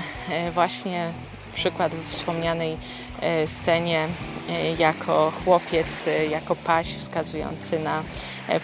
właśnie 0.55 1.13
przykład 1.55 1.95
w 1.95 2.11
wspomnianej 2.11 2.77
e, 3.21 3.47
scenie 3.47 4.07
e, 4.49 4.73
jako 4.73 5.33
chłopiec, 5.45 5.87
e, 6.07 6.27
jako 6.27 6.57
paś 6.57 6.95
wskazujący 6.95 7.79
na 7.79 8.03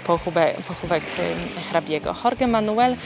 pochówek, 0.07 0.57
pochówek 0.57 1.03
hrabiego. 1.71 2.15
Jorge 2.25 2.47
Manuel 2.47 2.97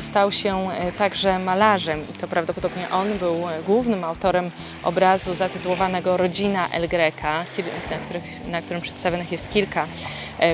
stał 0.00 0.32
się 0.32 0.68
także 0.98 1.38
malarzem 1.38 2.04
i 2.10 2.12
to 2.12 2.28
prawdopodobnie 2.28 2.90
on 2.90 3.18
był 3.18 3.44
głównym 3.66 4.04
autorem 4.04 4.50
obrazu 4.82 5.34
zatytułowanego 5.34 6.16
Rodzina 6.16 6.68
El 6.68 6.88
Greca, 6.88 7.44
na, 7.90 7.96
których, 8.04 8.46
na 8.46 8.62
którym 8.62 8.82
przedstawionych 8.82 9.32
jest 9.32 9.50
kilka 9.50 9.86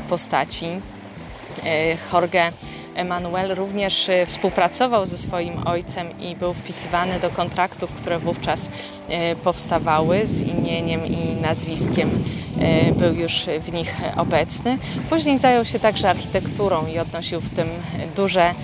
postaci. 0.09 0.69
Jorge 2.13 2.53
Emanuel 2.95 3.55
również 3.55 4.11
współpracował 4.27 5.07
ze 5.07 5.19
swoim 5.19 5.67
ojcem 5.67 6.21
i 6.21 6.37
był 6.37 6.55
wpisywany 6.55 7.21
do 7.21 7.31
kontraktów, 7.31 7.93
które 7.93 8.19
wówczas 8.19 8.71
powstawały 9.45 10.27
z 10.27 10.41
imieniem 10.41 11.07
i 11.07 11.41
nazwiskiem. 11.41 12.25
Był 12.97 13.15
już 13.15 13.47
w 13.61 13.73
nich 13.73 13.97
obecny. 14.17 14.79
Później 15.11 15.39
zajął 15.39 15.65
się 15.65 15.79
także 15.79 16.11
architekturą 16.11 16.87
i 16.87 16.99
odnosił 16.99 17.41
w 17.41 17.51
tym 17.51 17.69
duże 18.17 18.55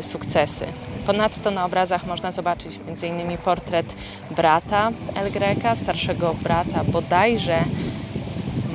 sukcesy. 0.00 0.66
Ponadto 1.06 1.50
na 1.50 1.64
obrazach 1.64 2.06
można 2.06 2.32
zobaczyć 2.32 2.80
m.in. 2.88 3.38
portret 3.38 3.94
brata 4.30 4.90
El 5.14 5.32
Greca, 5.32 5.76
starszego 5.76 6.34
brata 6.42 6.84
bodajże 6.84 7.64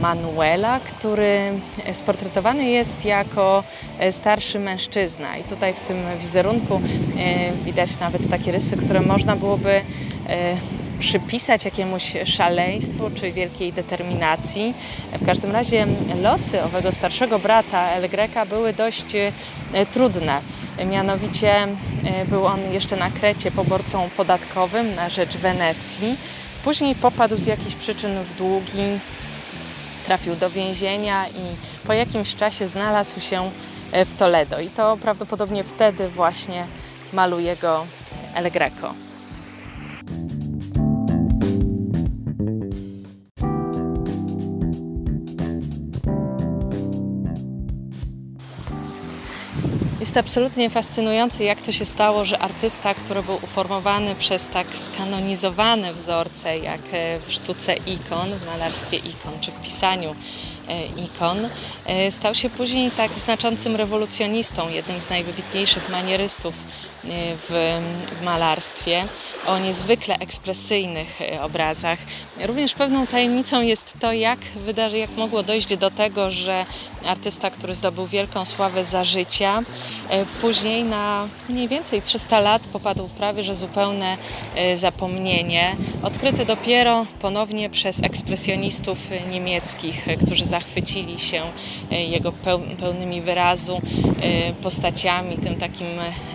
Manuela, 0.01 0.79
który 0.79 1.51
sportretowany 1.93 2.69
jest 2.69 3.05
jako 3.05 3.63
starszy 4.11 4.59
mężczyzna. 4.59 5.37
I 5.37 5.43
tutaj 5.43 5.73
w 5.73 5.79
tym 5.79 5.97
wizerunku 6.19 6.81
e, 7.17 7.51
widać 7.65 7.99
nawet 7.99 8.29
takie 8.29 8.51
rysy, 8.51 8.77
które 8.77 9.01
można 9.01 9.35
byłoby 9.35 9.71
e, 9.71 9.83
przypisać 10.99 11.65
jakiemuś 11.65 12.13
szaleństwu 12.25 13.11
czy 13.15 13.31
wielkiej 13.31 13.73
determinacji. 13.73 14.73
W 15.21 15.25
każdym 15.25 15.51
razie 15.51 15.87
losy 16.21 16.63
owego 16.63 16.91
starszego 16.91 17.39
brata 17.39 17.89
El 17.89 18.09
Greca 18.09 18.45
były 18.45 18.73
dość 18.73 19.15
e, 19.15 19.31
trudne. 19.85 20.41
Mianowicie 20.85 21.53
e, 21.53 21.67
był 22.27 22.45
on 22.45 22.59
jeszcze 22.73 22.95
na 22.95 23.09
Krecie 23.11 23.51
poborcą 23.51 24.09
podatkowym 24.17 24.95
na 24.95 25.09
rzecz 25.09 25.37
Wenecji. 25.37 26.17
Później 26.63 26.95
popadł 26.95 27.37
z 27.37 27.45
jakichś 27.45 27.75
przyczyn 27.75 28.11
w 28.23 28.37
długi, 28.37 28.99
trafił 30.11 30.35
do 30.35 30.49
więzienia 30.49 31.27
i 31.27 31.55
po 31.87 31.93
jakimś 31.93 32.35
czasie 32.35 32.67
znalazł 32.67 33.19
się 33.19 33.51
e, 33.91 34.05
w 34.05 34.13
Toledo. 34.13 34.59
I 34.59 34.69
to 34.69 34.97
prawdopodobnie 34.97 35.63
wtedy 35.63 36.09
właśnie 36.09 36.65
maluje 37.13 37.55
go 37.55 37.85
El 38.35 38.51
Greco. 38.51 38.93
Jest 50.11 50.19
absolutnie 50.19 50.69
fascynujące, 50.69 51.43
jak 51.43 51.61
to 51.61 51.71
się 51.71 51.85
stało, 51.85 52.25
że 52.25 52.39
artysta, 52.39 52.93
który 52.93 53.23
był 53.23 53.35
uformowany 53.35 54.15
przez 54.15 54.47
tak 54.47 54.67
skanonizowane 54.77 55.93
wzorce, 55.93 56.57
jak 56.57 56.81
e, 56.91 57.19
w 57.19 57.31
sztuce 57.33 57.75
ikon, 57.75 58.29
w 58.35 58.45
malarstwie 58.45 58.97
ikon, 58.97 59.39
czy 59.41 59.51
w 59.51 59.61
pisaniu 59.61 60.15
e, 60.67 60.85
ikon, 60.85 61.37
e, 61.85 62.11
stał 62.11 62.35
się 62.35 62.49
później 62.49 62.91
tak 62.91 63.11
znaczącym 63.11 63.75
rewolucjonistą, 63.75 64.69
jednym 64.69 65.01
z 65.01 65.09
najwybitniejszych 65.09 65.89
manierystów 65.89 66.53
w, 67.03 67.79
malarstwie, 68.23 69.05
o 69.47 69.59
niezwykle 69.59 70.19
ekspresyjnych 70.19 71.21
e, 71.21 71.41
obrazach. 71.41 71.99
Również 72.45 72.73
pewną 72.73 73.07
tajemnicą 73.07 73.61
jest 73.61 73.93
to, 73.99 74.13
jak, 74.13 74.39
wydarzy, 74.39 74.97
jak 74.97 75.09
mogło 75.17 75.43
dojść 75.43 75.77
do 75.77 75.91
tego, 75.91 76.31
że 76.31 76.65
artysta, 77.05 77.49
który 77.49 77.75
zdobył 77.75 78.07
wielką 78.07 78.45
sławę 78.45 78.85
za 78.85 79.03
życia, 79.03 79.59
e, 80.09 80.25
później 80.41 80.83
na 80.83 81.27
mniej 81.49 81.67
więcej 81.67 82.01
300 82.01 82.39
lat 82.39 82.61
popadł 82.61 83.07
w 83.07 83.11
prawie 83.11 83.43
że 83.43 83.55
zupełne 83.55 84.17
zapomnienie, 84.75 85.75
odkryty 86.03 86.45
dopiero 86.45 87.05
ponownie 87.21 87.69
przez 87.69 87.99
ekspresjonistów 88.03 88.97
niemieckich, 89.31 90.05
którzy 90.25 90.45
zachwycili 90.45 91.19
się 91.19 91.41
jego 91.91 92.31
pełnymi 92.79 93.21
wyrazu 93.21 93.81
postaciami, 94.63 95.37
tym 95.37 95.55
takim 95.55 95.87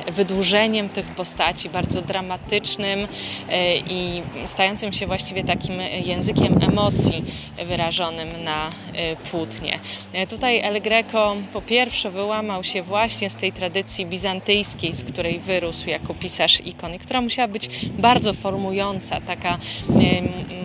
wydłużeniem 0.07 0.56
złożeniem 0.57 0.89
tych 0.89 1.07
postaci, 1.07 1.71
bardzo 1.71 2.03
dramatycznym 2.03 3.09
e, 3.51 3.77
i 3.77 4.23
stającym 4.45 4.93
się 4.93 5.07
właściwie 5.07 5.45
takim 5.45 5.81
językiem 6.05 6.63
emocji 6.63 7.25
wyrażonym 7.67 8.29
na 8.45 8.69
e, 8.95 9.17
płótnie. 9.17 9.79
E, 10.13 10.27
tutaj 10.27 10.59
El 10.59 10.83
Greco 10.83 11.37
po 11.53 11.63
pierwsze 11.63 12.11
wyłamał 12.11 12.65
się 12.65 12.83
właśnie 12.83 13.31
z 13.31 13.35
tej 13.35 13.53
tradycji 13.53 14.07
bizantyjskiej, 14.07 14.93
z 14.93 15.05
której 15.05 15.39
wyrósł 15.39 15.89
jako 15.89 16.15
pisarz 16.15 16.61
ikon, 16.61 16.99
która 16.99 17.21
musiała 17.21 17.49
być 17.49 17.71
bardzo 17.99 18.35
formująca, 18.35 19.21
taka, 19.21 19.59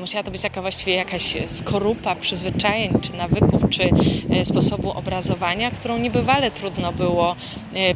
musiała 0.02 0.24
to 0.24 0.32
być 0.32 0.42
taka 0.42 0.62
właściwie 0.62 0.94
jakaś 0.94 1.38
skorupa 1.48 2.16
przyzwyczajeń, 2.16 3.00
czy 3.02 3.14
nawyków, 3.14 3.70
czy 3.70 3.90
sposobu 4.44 4.92
obrazowania, 4.92 5.72
którą 5.72 5.98
niebywale 5.98 6.52
trudno 6.52 6.92
było 6.92 7.36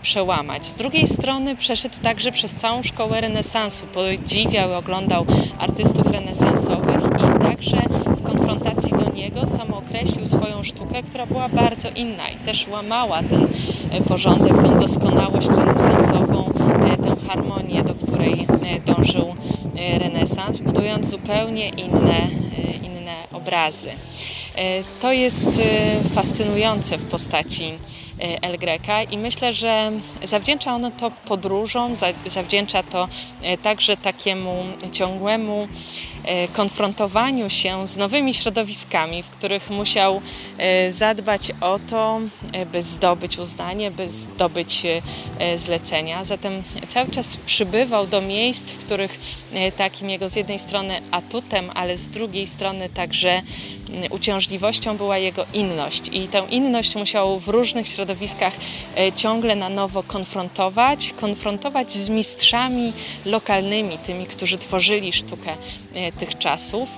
przełamać. 0.01 0.65
Z 0.65 0.75
drugiej 0.75 1.07
strony 1.07 1.55
przeszedł 1.55 1.95
także 2.03 2.31
przez 2.31 2.53
całą 2.53 2.83
szkołę 2.83 3.21
renesansu. 3.21 3.85
Podziwiał 3.85 4.69
i 4.69 4.73
oglądał 4.73 5.25
artystów 5.59 6.07
renesansowych 6.07 7.01
i 7.03 7.39
także 7.43 7.77
w 8.07 8.23
konfrontacji 8.23 8.91
do 8.91 9.11
niego 9.15 9.47
sam 9.47 9.73
określił 9.73 10.27
swoją 10.27 10.63
sztukę, 10.63 11.03
która 11.03 11.25
była 11.25 11.49
bardzo 11.49 11.87
inna 11.95 12.29
i 12.29 12.35
też 12.45 12.67
łamała 12.67 13.23
ten 13.23 13.47
e, 13.91 14.01
porządek, 14.01 14.53
tę 14.53 14.79
doskonałość 14.79 15.47
renesansową, 15.47 16.53
e, 16.93 16.97
tę 16.97 17.15
harmonię, 17.27 17.83
do 17.83 17.95
której 17.95 18.47
e, 18.63 18.93
dążył 18.93 19.35
renesans, 19.97 20.59
budując 20.59 21.09
zupełnie 21.09 21.69
inne, 21.69 22.27
inne 22.83 23.15
obrazy. 23.33 23.89
To 25.01 25.11
jest 25.11 25.47
fascynujące 26.13 26.97
w 26.97 27.09
postaci 27.09 27.73
E, 28.19 28.43
El 28.43 28.57
Greca 28.57 29.03
i 29.03 29.17
myślę, 29.17 29.53
że 29.53 29.91
zawdzięcza 30.23 30.75
ono 30.75 30.91
to 30.91 31.11
podróżom, 31.11 31.93
zawdzięcza 32.25 32.83
to 32.83 33.07
e, 33.41 33.57
także 33.57 33.97
takiemu 33.97 34.63
ciągłemu 34.91 35.67
E, 35.67 36.14
konfrontowaniu 36.53 37.49
się 37.49 37.87
z 37.87 37.97
nowymi 37.97 38.33
środowiskami, 38.33 39.23
w 39.23 39.29
których 39.29 39.69
musiał 39.69 40.21
e, 40.57 40.91
zadbać 40.91 41.51
o 41.61 41.79
to, 41.89 42.19
e, 42.51 42.65
by 42.65 42.83
zdobyć 42.83 43.37
uznanie, 43.37 43.91
by 43.91 44.09
zdobyć 44.09 44.83
zlecenia. 45.57 46.25
Zatem 46.25 46.63
cały 46.89 47.11
czas 47.11 47.37
przybywał 47.37 48.07
do 48.07 48.21
miejsc, 48.21 48.71
w 48.71 48.77
których 48.77 49.19
takim 49.77 50.09
jego 50.09 50.29
z 50.29 50.35
jednej 50.35 50.59
strony 50.59 51.01
atutem, 51.11 51.71
ale 51.73 51.97
z 51.97 52.07
drugiej 52.07 52.47
strony 52.47 52.89
także 52.89 53.41
uciążliwością 54.09 54.97
była 54.97 55.17
jego 55.17 55.45
inność. 55.53 56.09
I 56.11 56.27
tę 56.27 56.43
inność 56.49 56.95
musiał 56.95 57.39
w 57.39 57.47
różnych 57.47 57.87
środowiskach 57.87 58.53
ciągle 59.15 59.55
na 59.55 59.69
nowo 59.69 60.03
konfrontować, 60.03 61.13
konfrontować 61.21 61.91
z 61.91 62.09
mistrzami 62.09 62.93
lokalnymi, 63.25 63.97
tymi, 63.97 64.25
którzy 64.25 64.57
tworzyli 64.57 65.13
sztukę 65.13 65.55
tych 66.19 66.37
czasów, 66.37 66.89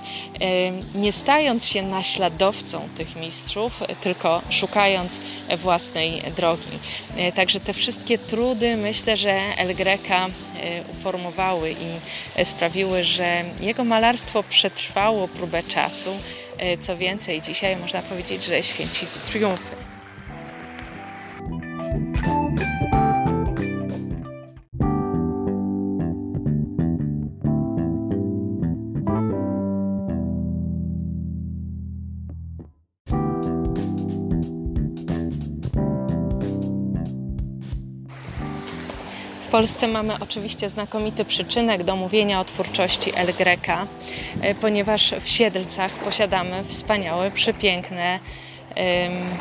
nie 0.94 1.12
stając 1.12 1.66
się 1.66 1.82
naśladowcą 1.82 2.88
tych 2.96 3.16
mistrzów, 3.16 3.82
tylko 4.02 4.42
szukając 4.50 5.20
własnej 5.56 6.22
drogi. 6.36 6.78
E, 7.16 7.32
także 7.32 7.60
te 7.60 7.72
wszystkie 7.72 8.18
trudy 8.18 8.76
myślę, 8.76 9.16
że 9.16 9.40
El 9.56 9.74
Greca 9.74 10.26
e, 10.26 10.30
uformowały 10.92 11.70
i 11.70 12.44
sprawiły, 12.44 13.04
że 13.04 13.44
jego 13.60 13.84
malarstwo 13.84 14.42
przetrwało 14.42 15.28
próbę 15.28 15.62
czasu. 15.62 16.10
E, 16.58 16.78
co 16.78 16.96
więcej, 16.96 17.42
dzisiaj 17.42 17.76
można 17.76 18.02
powiedzieć, 18.02 18.44
że 18.44 18.62
święci 18.62 19.06
triumfy. 19.26 19.77
Polsce 39.58 39.88
mamy 39.88 40.14
oczywiście 40.20 40.70
znakomity 40.70 41.24
przyczynek 41.24 41.84
do 41.84 41.96
mówienia 41.96 42.40
o 42.40 42.44
twórczości 42.44 43.12
El 43.16 43.34
Greca, 43.34 43.86
e, 44.42 44.54
ponieważ 44.54 45.14
w 45.24 45.28
Siedlcach 45.28 45.92
posiadamy 45.92 46.64
wspaniałe, 46.68 47.30
przepiękne, 47.30 48.18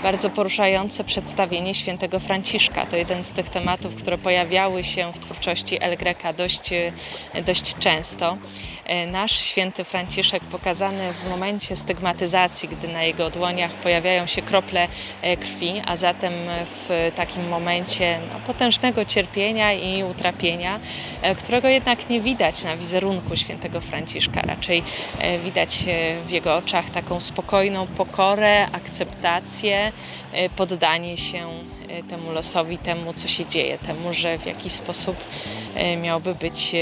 bardzo 0.04 0.30
poruszające 0.30 1.04
przedstawienie 1.04 1.74
świętego 1.74 2.20
Franciszka. 2.20 2.86
To 2.86 2.98
jeden 2.98 3.24
z 3.24 3.30
tych 3.30 3.50
tematów, 3.50 3.96
które 3.96 4.18
pojawiały 4.18 4.84
się 4.84 5.12
w 5.14 5.20
twórczości 5.20 5.84
El 5.84 5.98
Greca 5.98 6.34
dość, 6.34 6.70
dość 7.46 7.76
często. 7.76 8.38
E, 8.88 9.08
nasz 9.08 9.32
święty 9.32 9.84
Franciszek 9.84 10.44
pokazany 10.44 11.14
w 11.14 11.30
momencie 11.30 11.76
stygmatyzacji, 11.76 12.70
gdy 12.70 12.88
na 12.88 13.04
jego 13.04 13.30
dłoniach 13.30 13.72
pojawiają 13.72 14.26
się 14.28 14.42
krople 14.42 14.88
e, 15.22 15.38
krwi, 15.38 15.82
a 15.86 15.98
zatem 15.98 16.34
w 16.88 17.12
takim 17.16 17.48
momencie 17.48 18.20
no, 18.34 18.40
potężnego 18.48 19.06
cierpienia 19.06 19.74
i 19.74 20.04
utrapienia, 20.04 20.80
e, 21.22 21.36
którego 21.36 21.68
jednak 21.68 22.10
nie 22.10 22.22
widać 22.22 22.64
na 22.64 22.78
wizerunku 22.78 23.36
świętego 23.36 23.82
Franciszka. 23.82 24.42
Raczej 24.42 24.84
widać 25.44 25.86
w 26.28 26.30
jego 26.30 26.56
oczach 26.56 26.90
taką 26.90 27.20
spokojną 27.20 27.88
pokorę, 27.88 28.68
akceptację, 28.72 29.92
poddanie 30.56 31.18
się 31.18 31.48
temu 32.10 32.32
losowi, 32.32 32.78
temu 32.78 33.14
co 33.14 33.28
się 33.28 33.46
dzieje, 33.46 33.78
temu, 33.78 34.14
że 34.14 34.38
w 34.38 34.46
jakiś 34.46 34.72
sposób 34.72 35.16
e, 35.76 35.98
miałby 35.98 36.36
być 36.36 36.76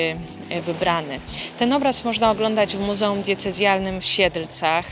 e, 0.49 0.61
wybrany. 0.61 1.19
Ten 1.59 1.73
obraz 1.73 2.03
można 2.03 2.31
oglądać 2.31 2.75
w 2.75 2.79
Muzeum 2.79 3.21
Diecezjalnym 3.21 4.01
w 4.01 4.05
Siedlcach. 4.05 4.85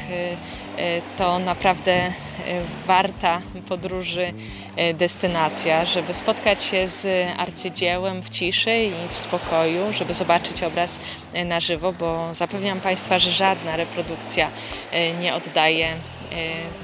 To 1.18 1.39
naprawdę 1.39 2.11
warta 2.88 3.41
podróży 3.70 4.34
destynacja, 4.93 5.86
żeby 5.86 6.14
spotkać 6.14 6.64
się 6.64 6.88
z 6.88 7.28
arcydziełem 7.38 8.22
w 8.22 8.30
ciszy 8.30 8.84
i 8.84 9.14
w 9.14 9.18
spokoju, 9.18 9.93
żeby 9.93 10.14
zobaczyć 10.14 10.64
obraz 10.64 10.99
na 11.45 11.59
żywo, 11.59 11.93
bo 11.93 12.34
zapewniam 12.34 12.80
Państwa, 12.80 13.20
że 13.20 13.32
żadna 13.32 13.76
reprodukcja 13.76 14.49
nie 15.22 15.36
oddaje 15.36 15.88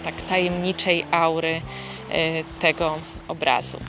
tak 0.03 0.13
tajemniczej 0.29 1.05
aury 1.11 1.61
tego 2.59 2.99
obrazu. 3.27 3.79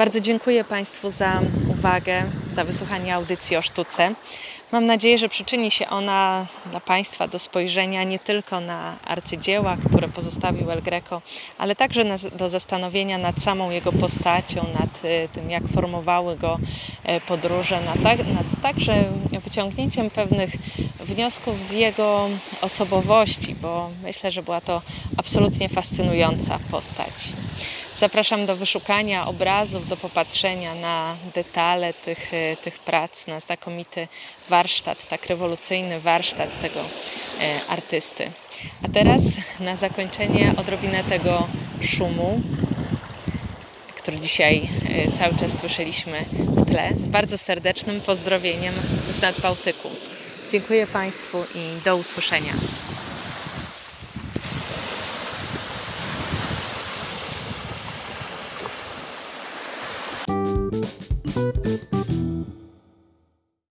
Bardzo 0.00 0.20
dziękuję 0.20 0.64
Państwu 0.64 1.10
za 1.10 1.40
uwagę, 1.70 2.22
za 2.54 2.64
wysłuchanie 2.64 3.14
audycji 3.14 3.56
o 3.56 3.62
sztuce. 3.62 4.14
Mam 4.72 4.86
nadzieję, 4.86 5.18
że 5.18 5.28
przyczyni 5.28 5.70
się 5.70 5.88
ona 5.88 6.46
dla 6.70 6.80
Państwa 6.80 7.28
do 7.28 7.38
spojrzenia 7.38 8.04
nie 8.04 8.18
tylko 8.18 8.60
na 8.60 8.98
arcydzieła, 9.04 9.76
które 9.88 10.08
pozostawił 10.08 10.70
El 10.70 10.82
Greco, 10.82 11.22
ale 11.58 11.76
także 11.76 12.04
do 12.32 12.48
zastanowienia 12.48 13.18
nad 13.18 13.42
samą 13.42 13.70
jego 13.70 13.92
postacią, 13.92 14.66
nad 14.80 15.04
y, 15.04 15.28
tym, 15.32 15.50
jak 15.50 15.62
formowały 15.74 16.36
go 16.36 16.58
e, 17.04 17.20
podróże, 17.20 17.80
nad, 17.80 18.02
tak, 18.02 18.18
nad 18.18 18.62
także 18.62 19.04
wyciągnięciem 19.44 20.10
pewnych 20.10 20.50
wniosków 21.00 21.62
z 21.62 21.70
jego 21.70 22.28
osobowości, 22.60 23.54
bo 23.54 23.90
myślę, 24.02 24.30
że 24.30 24.42
była 24.42 24.60
to 24.60 24.82
absolutnie 25.16 25.68
fascynująca 25.68 26.58
postać. 26.70 27.32
Zapraszam 28.00 28.46
do 28.46 28.56
wyszukania 28.56 29.26
obrazów, 29.26 29.88
do 29.88 29.96
popatrzenia 29.96 30.74
na 30.74 31.16
detale 31.34 31.94
tych, 31.94 32.34
e, 32.34 32.56
tych 32.56 32.78
prac, 32.78 33.26
na 33.26 33.40
znakomity 33.40 34.08
warsztat, 34.48 35.08
tak 35.08 35.26
rewolucyjny 35.26 36.00
warsztat 36.00 36.60
tego 36.62 36.80
e, 36.80 37.60
artysty. 37.68 38.30
A 38.84 38.88
teraz 38.88 39.22
na 39.60 39.76
zakończenie 39.76 40.54
odrobinę 40.56 41.04
tego 41.04 41.46
szumu, 41.82 42.40
który 43.96 44.20
dzisiaj 44.20 44.68
e, 44.88 45.18
cały 45.18 45.34
czas 45.38 45.58
słyszeliśmy 45.60 46.24
w 46.32 46.70
tle, 46.70 46.90
z 46.96 47.06
bardzo 47.06 47.38
serdecznym 47.38 48.00
pozdrowieniem 48.00 48.74
z 49.10 49.20
Nadbałtyku. 49.20 49.90
Dziękuję 50.50 50.86
Państwu 50.86 51.44
i 51.54 51.84
do 51.84 51.96
usłyszenia. 51.96 52.52